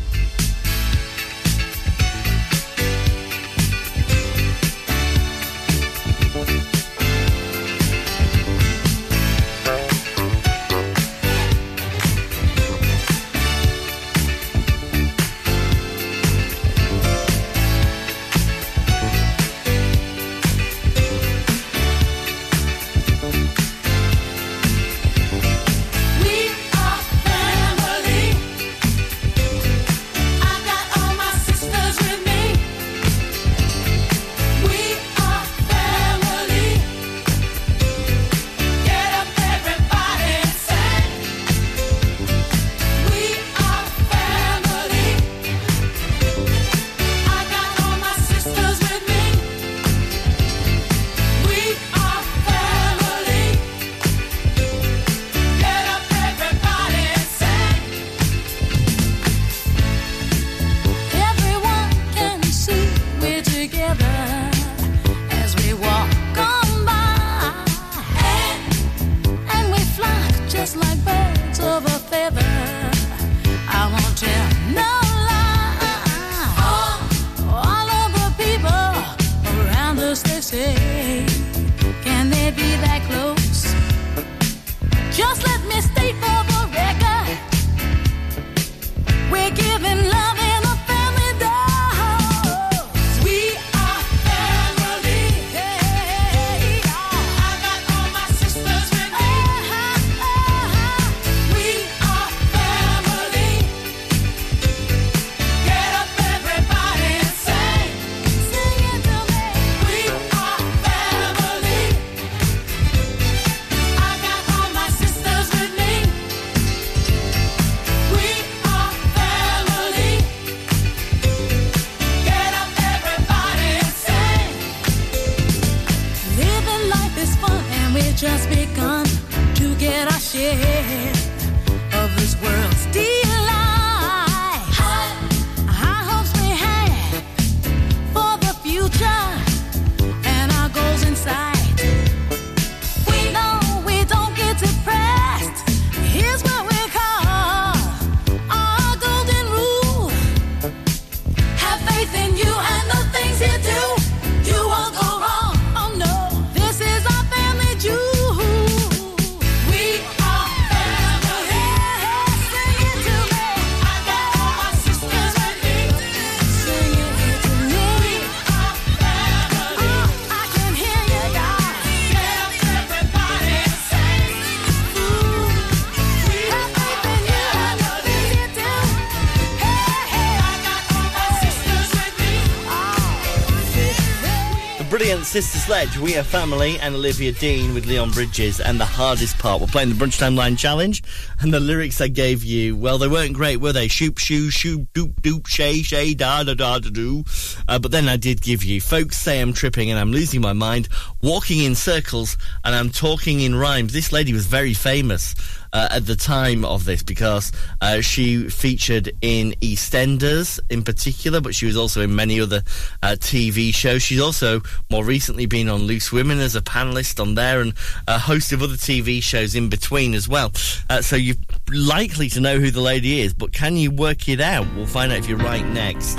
Sledge. 185.65 185.95
We 185.99 186.17
are 186.17 186.23
family 186.23 186.79
and 186.79 186.95
Olivia 186.95 187.31
Dean 187.33 187.75
with 187.75 187.85
Leon 187.85 188.09
Bridges. 188.11 188.59
And 188.59 188.79
the 188.79 188.85
hardest 188.85 189.37
part, 189.37 189.61
we're 189.61 189.67
playing 189.67 189.89
the 189.89 189.95
Brunch 189.95 190.19
Timeline 190.19 190.57
Challenge. 190.57 191.03
And 191.39 191.53
the 191.53 191.59
lyrics 191.59 192.01
I 192.01 192.07
gave 192.07 192.43
you, 192.43 192.75
well, 192.75 192.97
they 192.97 193.07
weren't 193.07 193.33
great, 193.33 193.57
were 193.57 193.71
they? 193.71 193.87
Shoop, 193.87 194.17
shoo, 194.17 194.49
shoop, 194.49 194.91
doop, 194.93 195.13
doop, 195.21 195.45
shay, 195.45 195.83
shay, 195.83 196.15
da, 196.15 196.41
da, 196.43 196.55
da, 196.55 196.79
da, 196.79 196.89
do. 196.89 197.23
Uh, 197.67 197.77
but 197.77 197.91
then 197.91 198.09
I 198.09 198.17
did 198.17 198.41
give 198.41 198.63
you, 198.63 198.81
folks 198.81 199.17
say 199.17 199.39
I'm 199.39 199.53
tripping 199.53 199.91
and 199.91 199.99
I'm 199.99 200.11
losing 200.11 200.41
my 200.41 200.53
mind, 200.53 200.89
walking 201.21 201.59
in 201.59 201.75
circles, 201.75 202.37
and 202.65 202.73
I'm 202.73 202.89
talking 202.89 203.41
in 203.41 203.53
rhymes. 203.53 203.93
This 203.93 204.11
lady 204.11 204.33
was 204.33 204.47
very 204.47 204.73
famous 204.73 205.35
uh, 205.73 205.87
at 205.91 206.05
the 206.05 206.15
time 206.15 206.65
of 206.65 206.85
this 206.85 207.03
because 207.03 207.51
uh, 207.81 208.01
she 208.01 208.49
featured 208.49 209.11
in 209.21 209.51
EastEnders 209.61 210.59
in 210.69 210.83
particular, 210.83 211.41
but 211.41 211.55
she 211.55 211.65
was 211.65 211.77
also 211.77 212.01
in 212.01 212.15
many 212.15 212.39
other 212.39 212.61
uh, 213.01 213.15
TV 213.19 213.73
shows. 213.73 214.01
She's 214.01 214.21
also 214.21 214.61
more 214.89 215.03
recently 215.03 215.45
been 215.45 215.69
on 215.69 215.83
Loose 215.83 216.11
Women 216.11 216.39
as 216.39 216.55
a 216.55 216.61
panelist 216.61 217.21
on 217.21 217.35
there 217.35 217.61
and 217.61 217.73
a 218.07 218.19
host 218.19 218.51
of 218.51 218.61
other 218.61 218.75
TV 218.75 219.21
shows 219.21 219.55
in 219.55 219.69
between 219.69 220.13
as 220.13 220.27
well. 220.27 220.51
Uh, 220.89 221.01
so 221.01 221.15
you're 221.15 221.35
likely 221.71 222.29
to 222.29 222.39
know 222.39 222.59
who 222.59 222.71
the 222.71 222.81
lady 222.81 223.21
is, 223.21 223.33
but 223.33 223.51
can 223.53 223.75
you 223.75 223.91
work 223.91 224.27
it 224.27 224.41
out? 224.41 224.67
We'll 224.75 224.87
find 224.87 225.11
out 225.11 225.19
if 225.19 225.27
you're 225.27 225.37
right 225.37 225.65
next. 225.65 226.17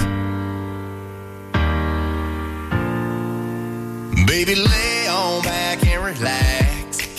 Baby, 4.27 4.55
lay 4.55 5.09
on 5.09 5.43
back 5.43 5.85
and 5.87 6.05
relax. 6.05 6.62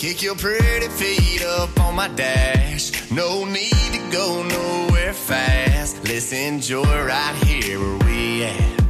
Kick 0.04 0.22
your 0.22 0.34
pretty 0.34 0.88
feet 0.88 1.42
up 1.42 1.80
on 1.80 1.96
my 1.96 2.08
dash. 2.08 3.10
No 3.10 3.46
need 3.46 3.90
to 3.94 4.10
go 4.12 4.42
nowhere 4.42 5.14
fast. 5.14 6.06
Let's 6.06 6.30
enjoy 6.30 6.84
right 7.06 7.34
here 7.46 7.80
where 7.80 7.96
we 8.06 8.44
at. 8.44 8.80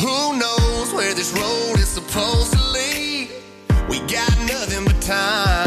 Who 0.00 0.36
knows 0.36 0.92
where 0.92 1.14
this 1.14 1.32
road 1.34 1.78
is 1.78 1.86
supposed 1.86 2.52
to 2.54 2.60
lead? 2.72 3.30
We 3.88 4.00
got 4.12 4.36
nothing 4.40 4.84
but 4.86 5.00
time. 5.02 5.65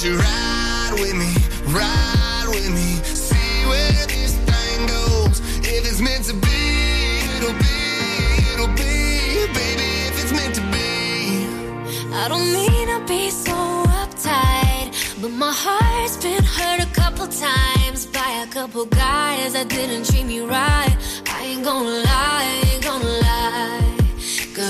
Won't 0.00 0.12
you 0.14 0.18
ride 0.18 0.92
with 0.94 1.14
me, 1.14 1.30
ride 1.74 2.46
with 2.48 2.70
me, 2.70 2.94
see 3.04 3.66
where 3.66 4.06
this 4.06 4.34
thing 4.34 4.86
goes. 4.86 5.40
If 5.60 5.84
it's 5.84 6.00
meant 6.00 6.24
to 6.24 6.34
be, 6.34 7.20
it'll 7.36 7.52
be, 7.52 8.54
it'll 8.54 8.68
be. 8.68 9.46
Baby, 9.52 9.88
if 10.08 10.22
it's 10.22 10.32
meant 10.32 10.54
to 10.54 10.62
be. 10.72 12.14
I 12.14 12.28
don't 12.28 12.50
mean 12.52 12.88
to 12.88 13.04
be 13.06 13.30
so 13.30 13.52
uptight, 14.00 15.20
but 15.20 15.30
my 15.32 15.52
heart's 15.52 16.16
been 16.16 16.44
hurt 16.44 16.82
a 16.82 16.90
couple 16.94 17.26
times 17.26 18.06
by 18.06 18.44
a 18.44 18.46
couple 18.46 18.86
guys 18.86 19.52
that 19.52 19.68
didn't 19.68 20.06
treat 20.06 20.24
me 20.24 20.40
right. 20.40 20.96
I 21.26 21.44
ain't 21.44 21.64
gonna 21.64 22.04
lie, 22.04 22.62
ain't 22.72 22.84
gonna 22.84 23.04
lie. 23.04 23.89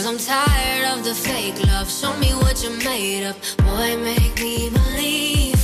Cause 0.00 0.08
I'm 0.08 0.16
tired 0.16 0.96
of 0.96 1.04
the 1.04 1.14
fake 1.14 1.62
love. 1.66 1.90
Show 1.90 2.16
me 2.16 2.28
what 2.40 2.64
you're 2.64 2.72
made 2.82 3.26
of. 3.26 3.36
Boy, 3.58 3.98
make 3.98 4.34
me 4.40 4.70
believe. 4.70 5.60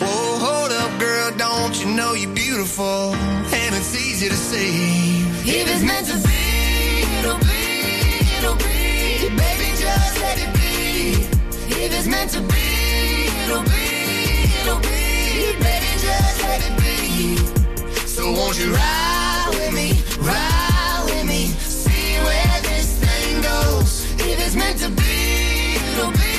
Whoa, 0.00 0.38
hold 0.44 0.72
up, 0.72 0.98
girl, 0.98 1.30
don't 1.38 1.80
you 1.80 1.94
know 1.94 2.14
you're 2.14 2.34
beautiful? 2.34 3.14
And 3.14 3.74
it's 3.76 3.94
easy 3.94 4.28
to 4.28 4.34
see. 4.34 5.22
If 5.46 5.70
it's 5.70 5.84
meant 5.84 6.08
to 6.08 6.16
be, 6.26 7.06
it'll 7.20 7.38
be, 7.38 8.18
it'll 8.36 8.56
be. 8.56 9.28
Baby, 9.38 9.78
just 9.78 10.20
let 10.20 10.36
it 10.36 10.52
be. 10.52 11.22
If 11.70 11.96
it's 11.96 12.08
meant 12.08 12.32
to 12.32 12.40
be, 12.40 13.30
it'll 13.44 13.62
be, 13.62 14.50
it'll 14.58 14.80
be. 14.80 15.54
Baby, 15.62 15.90
just 16.02 16.42
let 16.42 16.66
it 16.66 16.74
be. 16.82 17.36
So 18.08 18.32
won't 18.32 18.58
you 18.58 18.74
ride 18.74 19.50
with 19.50 19.72
me, 19.72 19.99
it's 24.50 24.56
meant 24.56 24.78
to 24.80 24.88
be, 24.88 25.76
it'll 25.92 26.10
be, 26.10 26.34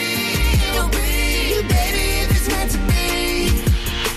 it'll 0.68 0.90
be. 0.90 1.64
Baby, 1.64 2.06
if 2.24 2.32
it's 2.32 2.50
meant 2.50 2.72
to 2.72 2.78
be. 2.92 3.48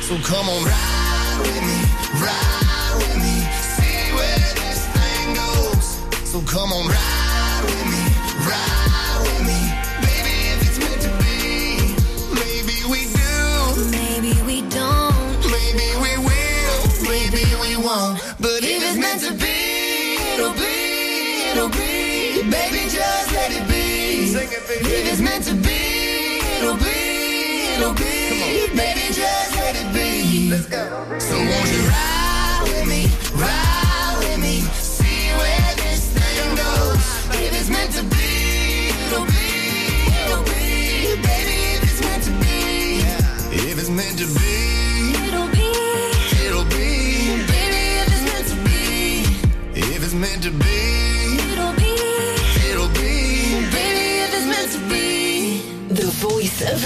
So 0.03 0.17
come 0.19 0.49
on, 0.49 0.65
ride 0.65 1.39
with 1.39 1.63
me, 1.63 1.79
ride 2.19 2.95
with 2.99 3.17
me, 3.23 3.37
see 3.79 4.13
where 4.17 4.39
this 4.59 4.87
thing 4.97 5.35
goes. 5.35 6.29
So 6.29 6.41
come 6.41 6.73
on, 6.73 6.89
ride 6.89 7.14
Baby. 24.45 24.85
If 24.85 25.13
it's 25.13 25.21
meant 25.23 25.45
to 25.45 25.55
be, 25.55 26.39
it'll 26.59 26.77
be, 26.77 27.75
it'll 27.77 27.95
be. 27.95 28.69
Baby, 28.77 29.15
just 29.15 29.57
let 29.57 29.75
it 29.75 29.95
be. 29.95 30.51
Let's 30.51 30.67
go. 30.67 30.85
So 31.19 31.35
won't 31.35 31.73
you 31.73 31.89
ride 31.89 32.24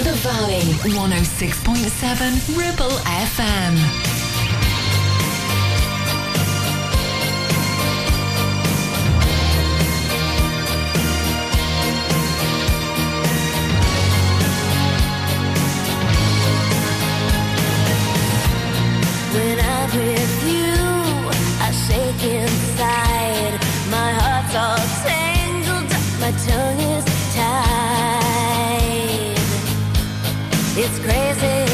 the 0.09 0.15
valley. 0.15 0.61
106.7 0.89 2.57
Ribble 2.57 2.97
FM. 3.05 3.75
When 19.33 19.59
I'm 19.59 19.89
with 19.95 20.37
you, 20.53 20.73
I 21.61 21.69
shake 21.85 22.23
inside. 22.23 23.53
My 23.91 24.11
heart's 24.19 24.55
all 24.55 24.83
tangled 25.05 25.91
up, 25.91 26.03
my 26.19 26.31
tongue 26.47 26.78
It's 30.81 30.97
crazy. 30.99 31.65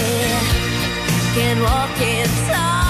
Can't 1.35 1.61
walk, 1.61 1.91
talk, 2.49 2.84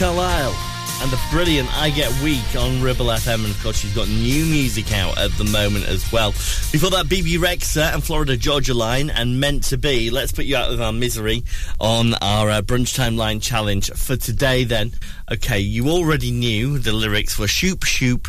Carlisle 0.00 0.56
and 1.02 1.10
the 1.10 1.20
brilliant 1.30 1.68
I 1.76 1.90
Get 1.90 2.10
Weak 2.22 2.56
on 2.56 2.80
Ribble 2.80 3.04
FM. 3.04 3.44
And 3.44 3.50
of 3.50 3.62
course, 3.62 3.80
she's 3.80 3.94
got 3.94 4.08
new 4.08 4.46
music 4.46 4.94
out 4.94 5.18
at 5.18 5.30
the 5.32 5.44
moment 5.44 5.86
as 5.88 6.10
well. 6.10 6.30
Before 6.72 6.88
that, 6.88 7.06
Bebe 7.06 7.34
Rexha 7.34 7.92
and 7.92 8.02
Florida 8.02 8.34
Georgia 8.34 8.72
Line 8.72 9.10
and 9.10 9.38
Meant 9.38 9.64
to 9.64 9.76
Be. 9.76 10.08
Let's 10.08 10.32
put 10.32 10.46
you 10.46 10.56
out 10.56 10.72
of 10.72 10.80
our 10.80 10.94
misery 10.94 11.44
on 11.78 12.14
our 12.14 12.48
uh, 12.48 12.62
Brunch 12.62 12.98
Timeline 12.98 13.42
challenge 13.42 13.90
for 13.90 14.16
today, 14.16 14.64
then. 14.64 14.92
Okay, 15.30 15.60
you 15.60 15.90
already 15.90 16.30
knew 16.30 16.78
the 16.78 16.94
lyrics 16.94 17.38
were 17.38 17.46
shoop, 17.46 17.84
shoop, 17.84 18.26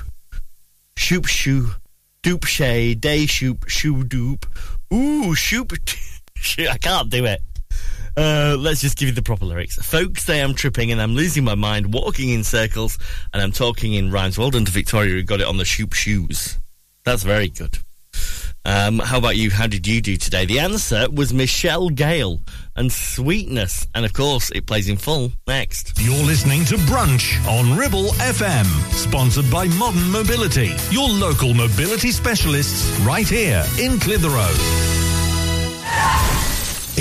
shoop, 0.97 1.27
shoo, 1.27 1.69
doop, 2.21 2.45
shay, 2.45 2.95
day, 2.95 3.25
shoop, 3.27 3.69
shoo, 3.69 4.03
doop. 4.03 4.43
Ooh, 4.93 5.33
shoop, 5.35 5.71
shoot, 6.35 6.67
I 6.69 6.77
can't 6.77 7.09
do 7.09 7.23
it. 7.23 7.41
Uh, 8.17 8.55
let's 8.59 8.81
just 8.81 8.97
give 8.97 9.09
you 9.09 9.15
the 9.15 9.21
proper 9.21 9.45
lyrics. 9.45 9.77
Folks 9.77 10.23
say 10.23 10.41
I'm 10.41 10.53
tripping 10.53 10.91
and 10.91 11.01
I'm 11.01 11.15
losing 11.15 11.43
my 11.43 11.55
mind, 11.55 11.93
walking 11.93 12.29
in 12.29 12.43
circles, 12.43 12.97
and 13.33 13.41
I'm 13.41 13.51
talking 13.51 13.93
in 13.93 14.11
rhymes. 14.11 14.37
Well 14.37 14.51
done 14.51 14.65
to 14.65 14.71
Victoria 14.71 15.13
who 15.13 15.23
got 15.23 15.41
it 15.41 15.47
on 15.47 15.57
the 15.57 15.65
shoop 15.65 15.93
shoes. 15.93 16.57
That's 17.03 17.23
very 17.23 17.49
good. 17.49 17.77
Um, 18.63 18.99
how 18.99 19.17
about 19.17 19.37
you? 19.37 19.49
How 19.49 19.65
did 19.65 19.87
you 19.87 20.01
do 20.01 20.17
today? 20.17 20.45
The 20.45 20.59
answer 20.59 21.09
was 21.09 21.33
Michelle 21.33 21.89
Gayle 21.89 22.41
and 22.75 22.91
Sweetness. 22.91 23.87
And 23.95 24.05
of 24.05 24.13
course, 24.13 24.51
it 24.51 24.67
plays 24.67 24.87
in 24.87 24.97
full 24.97 25.31
next. 25.47 25.99
You're 25.99 26.23
listening 26.23 26.63
to 26.65 26.75
Brunch 26.75 27.43
on 27.47 27.75
Ribble 27.75 28.09
FM, 28.19 28.65
sponsored 28.93 29.49
by 29.49 29.67
Modern 29.67 30.11
Mobility, 30.11 30.75
your 30.91 31.09
local 31.09 31.53
mobility 31.55 32.11
specialists 32.11 32.99
right 32.99 33.27
here 33.27 33.65
in 33.79 33.99
Clitheroe. 33.99 35.00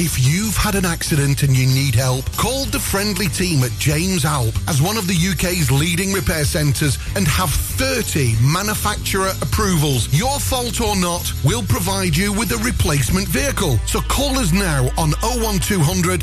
If 0.03 0.19
you've 0.19 0.57
had 0.57 0.77
an 0.77 0.87
accident 0.87 1.43
and 1.43 1.55
you 1.55 1.67
need 1.67 1.95
help, 1.95 2.25
call 2.33 2.65
the 2.65 2.81
friendly 2.81 3.29
team 3.29 3.63
at 3.63 3.71
James 3.73 4.25
Alpe 4.25 4.57
as 4.67 4.81
one 4.81 4.97
of 4.97 5.07
the 5.07 5.13
UK's 5.13 5.71
leading 5.71 6.15
repair 6.15 6.47
centres 6.47 6.97
and 7.17 7.29
have 7.29 7.51
30 7.51 8.35
manufacturer 8.41 9.33
approvals. 9.43 10.09
Your 10.11 10.41
fault 10.41 10.81
or 10.81 10.97
not, 10.97 11.31
we'll 11.45 11.65
provide 11.65 12.17
you 12.17 12.33
with 12.33 12.51
a 12.53 12.57
replacement 12.65 13.29
vehicle. 13.29 13.77
So 13.85 14.01
call 14.01 14.39
us 14.39 14.53
now 14.53 14.89
on 14.97 15.11
01200 15.21 16.23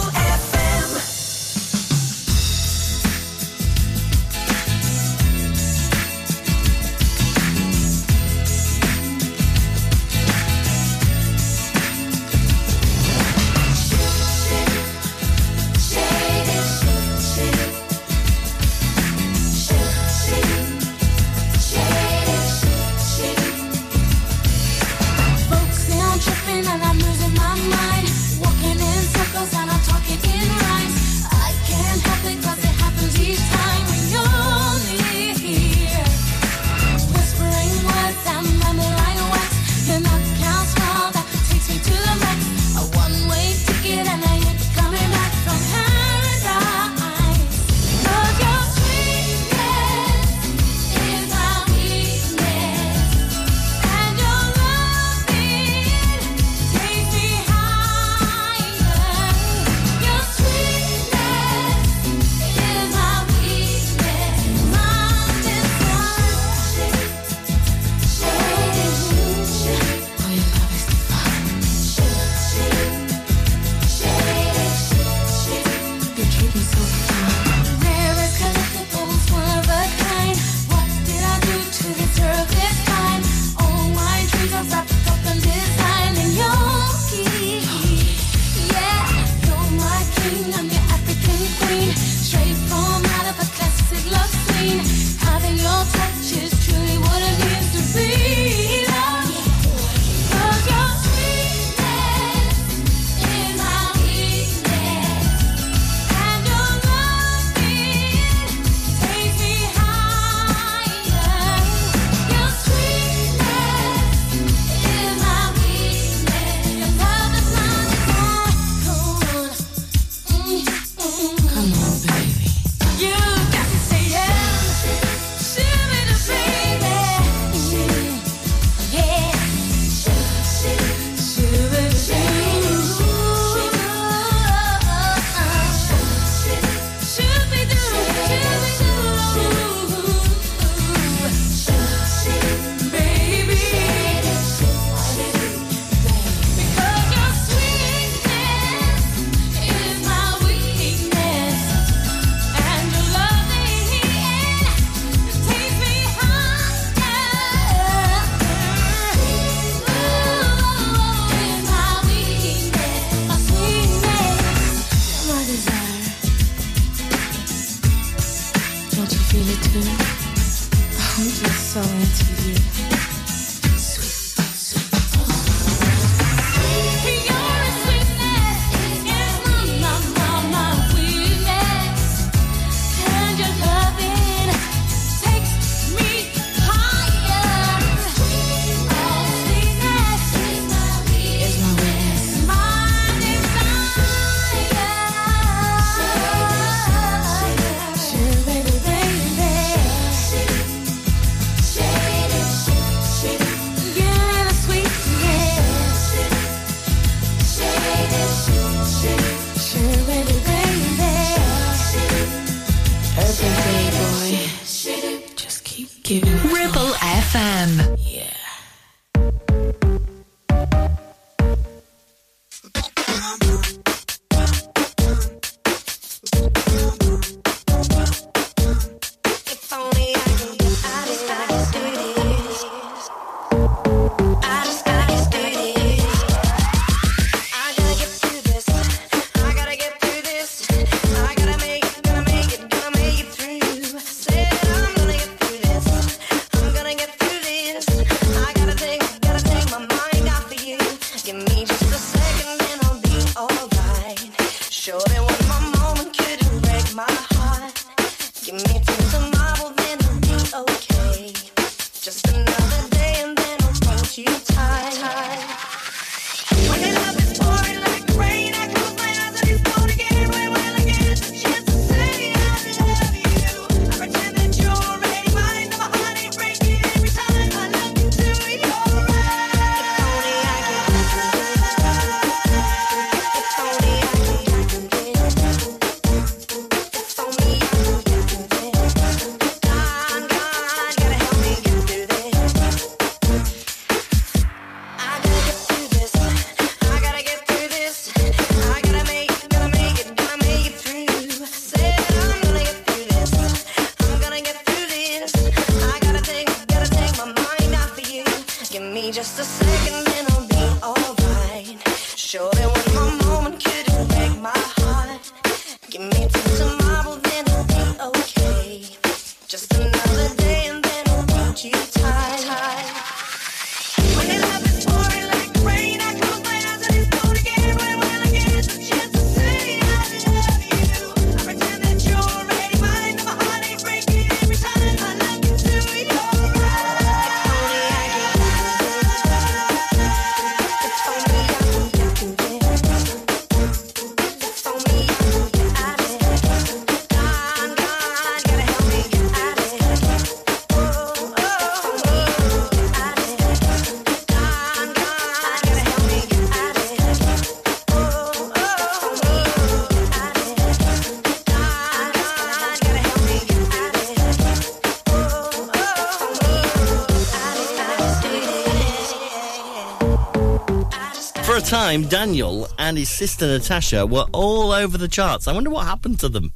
time, 371.91 372.07
Daniel 372.07 372.69
and 372.79 372.97
his 372.97 373.09
sister 373.09 373.45
Natasha 373.45 374.05
were 374.05 374.25
all 374.31 374.71
over 374.71 374.97
the 374.97 375.09
charts. 375.09 375.45
I 375.45 375.51
wonder 375.51 375.69
what 375.69 375.85
happened 375.85 376.19
to 376.21 376.29
them. 376.29 376.53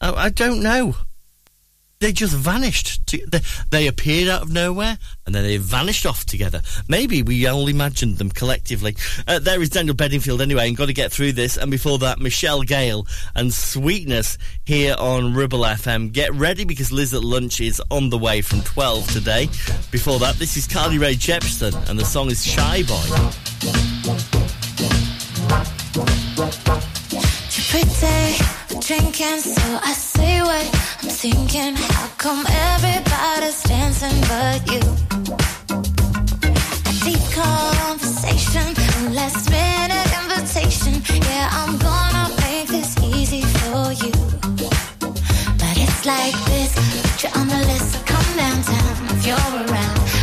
I, 0.00 0.12
I 0.12 0.28
don't 0.30 0.60
know 0.60 0.96
they 2.00 2.12
just 2.12 2.34
vanished. 2.34 3.14
They, 3.30 3.40
they 3.70 3.86
appeared 3.86 4.28
out 4.28 4.42
of 4.42 4.52
nowhere 4.52 4.98
and 5.26 5.34
then 5.34 5.42
they 5.44 5.58
vanished 5.58 6.06
off 6.06 6.24
together. 6.24 6.62
Maybe 6.88 7.22
we 7.22 7.46
all 7.46 7.68
imagined 7.68 8.16
them 8.16 8.30
collectively. 8.30 8.96
Uh, 9.28 9.38
there 9.38 9.60
is 9.60 9.68
Daniel 9.68 9.94
Bedingfield 9.94 10.40
anyway, 10.40 10.66
and 10.68 10.76
got 10.76 10.86
to 10.86 10.94
get 10.94 11.12
through 11.12 11.32
this. 11.32 11.58
And 11.58 11.70
before 11.70 11.98
that, 11.98 12.18
Michelle 12.18 12.62
Gayle 12.62 13.06
and 13.36 13.52
Sweetness 13.52 14.38
here 14.64 14.96
on 14.98 15.34
Ribble 15.34 15.60
FM. 15.60 16.12
Get 16.12 16.32
ready 16.32 16.64
because 16.64 16.90
Liz 16.90 17.12
at 17.12 17.22
Lunch 17.22 17.60
is 17.60 17.82
on 17.90 18.08
the 18.08 18.18
way 18.18 18.40
from 18.40 18.62
12 18.62 19.12
today. 19.12 19.46
Before 19.90 20.18
that, 20.20 20.36
this 20.36 20.56
is 20.56 20.66
Carly 20.66 20.98
Rae 20.98 21.14
Jepsen 21.14 21.74
and 21.90 21.98
the 21.98 22.04
song 22.04 22.30
is 22.30 22.44
Shy 22.44 22.82
Boy. 22.84 23.04
To 27.50 28.59
drinking, 28.80 29.40
so 29.40 29.78
I 29.82 29.92
say 29.92 30.40
what 30.42 30.64
I'm 31.02 31.08
thinking. 31.08 31.74
How 31.76 32.08
come 32.16 32.44
everybody's 32.46 33.62
dancing 33.62 34.20
but 34.28 34.60
you? 34.72 34.80
A 36.88 36.92
deep 37.04 37.24
conversation, 37.32 38.74
a 38.76 39.10
last 39.12 39.50
minute 39.50 40.10
invitation. 40.22 41.02
Yeah, 41.28 41.48
I'm 41.52 41.76
gonna 41.78 42.34
make 42.42 42.68
this 42.68 42.96
easy 43.02 43.42
for 43.42 43.92
you. 43.92 44.12
But 45.60 45.74
it's 45.76 46.06
like 46.06 46.36
this, 46.46 46.74
put 47.02 47.22
you 47.22 47.30
on 47.40 47.48
the 47.48 47.58
list, 47.70 47.92
so 47.92 47.98
come 48.06 48.36
downtown 48.36 49.16
if 49.16 49.26
you're 49.26 49.36
around. 49.36 50.19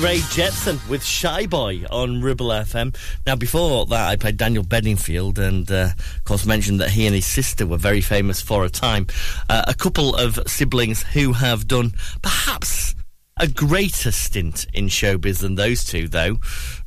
Rae 0.00 0.18
Jepsen 0.18 0.88
with 0.88 1.04
Shy 1.04 1.46
Boy 1.46 1.84
on 1.90 2.20
Ribble 2.20 2.48
FM. 2.48 2.94
Now, 3.26 3.34
before 3.34 3.84
that, 3.86 4.08
I 4.08 4.16
played 4.16 4.36
Daniel 4.36 4.62
Bedingfield 4.62 5.38
and, 5.38 5.68
uh, 5.70 5.90
of 6.16 6.24
course, 6.24 6.46
mentioned 6.46 6.80
that 6.80 6.90
he 6.90 7.06
and 7.06 7.14
his 7.14 7.26
sister 7.26 7.66
were 7.66 7.78
very 7.78 8.00
famous 8.00 8.40
for 8.40 8.64
a 8.64 8.68
time. 8.68 9.06
Uh, 9.48 9.64
a 9.66 9.74
couple 9.74 10.14
of 10.14 10.38
siblings 10.46 11.02
who 11.02 11.32
have 11.32 11.66
done 11.66 11.92
perhaps 12.22 12.94
a 13.38 13.48
greater 13.48 14.12
stint 14.12 14.66
in 14.72 14.86
showbiz 14.86 15.40
than 15.40 15.56
those 15.56 15.84
two, 15.84 16.06
though, 16.06 16.36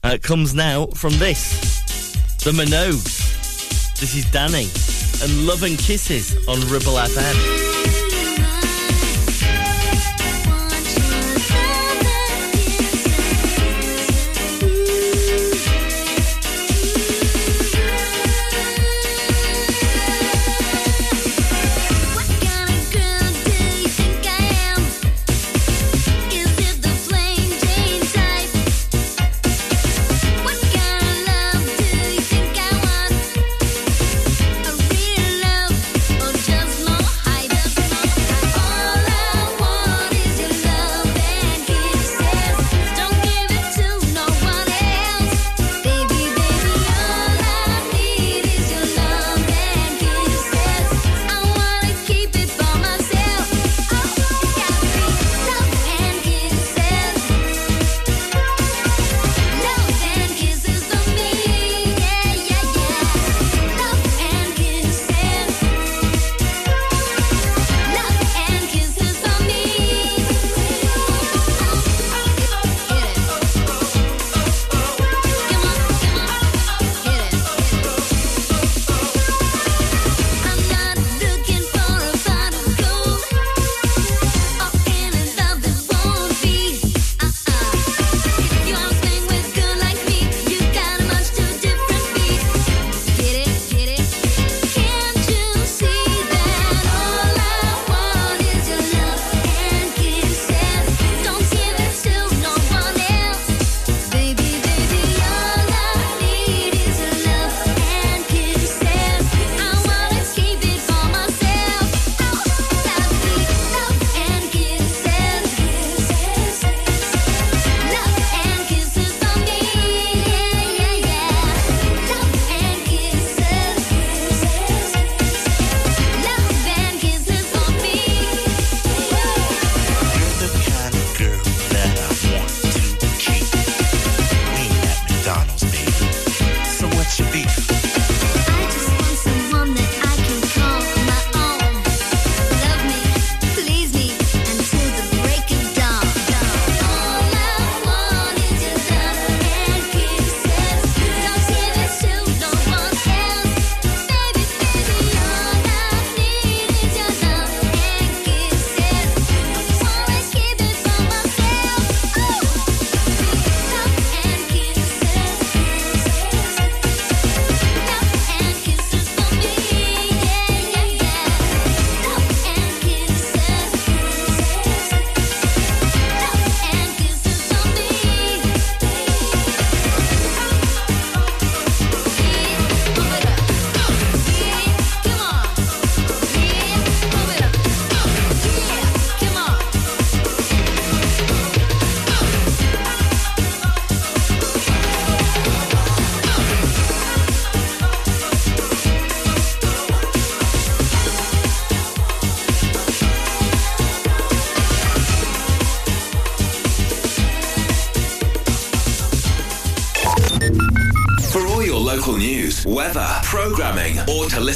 uh, 0.03 0.17
comes 0.21 0.53
now 0.53 0.87
from 0.87 1.17
this 1.17 1.81
The 2.43 2.51
Minogues. 2.51 3.99
This 3.99 4.15
is 4.15 4.25
Danny 4.31 4.69
and 5.23 5.45
Love 5.47 5.63
and 5.63 5.77
Kisses 5.77 6.35
on 6.47 6.59
Ribble 6.69 6.93
FM. 6.93 8.00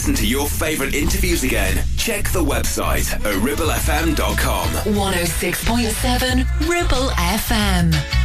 Listen 0.05 0.23
to 0.23 0.27
your 0.27 0.47
favourite 0.47 0.93
interviews 0.93 1.43
again, 1.43 1.83
check 1.97 2.29
the 2.29 2.39
website 2.39 3.11
at 3.11 3.21
ribblefm.com. 3.41 4.67
106.7 4.93 6.69
Ribble 6.69 7.09
FM. 7.09 8.24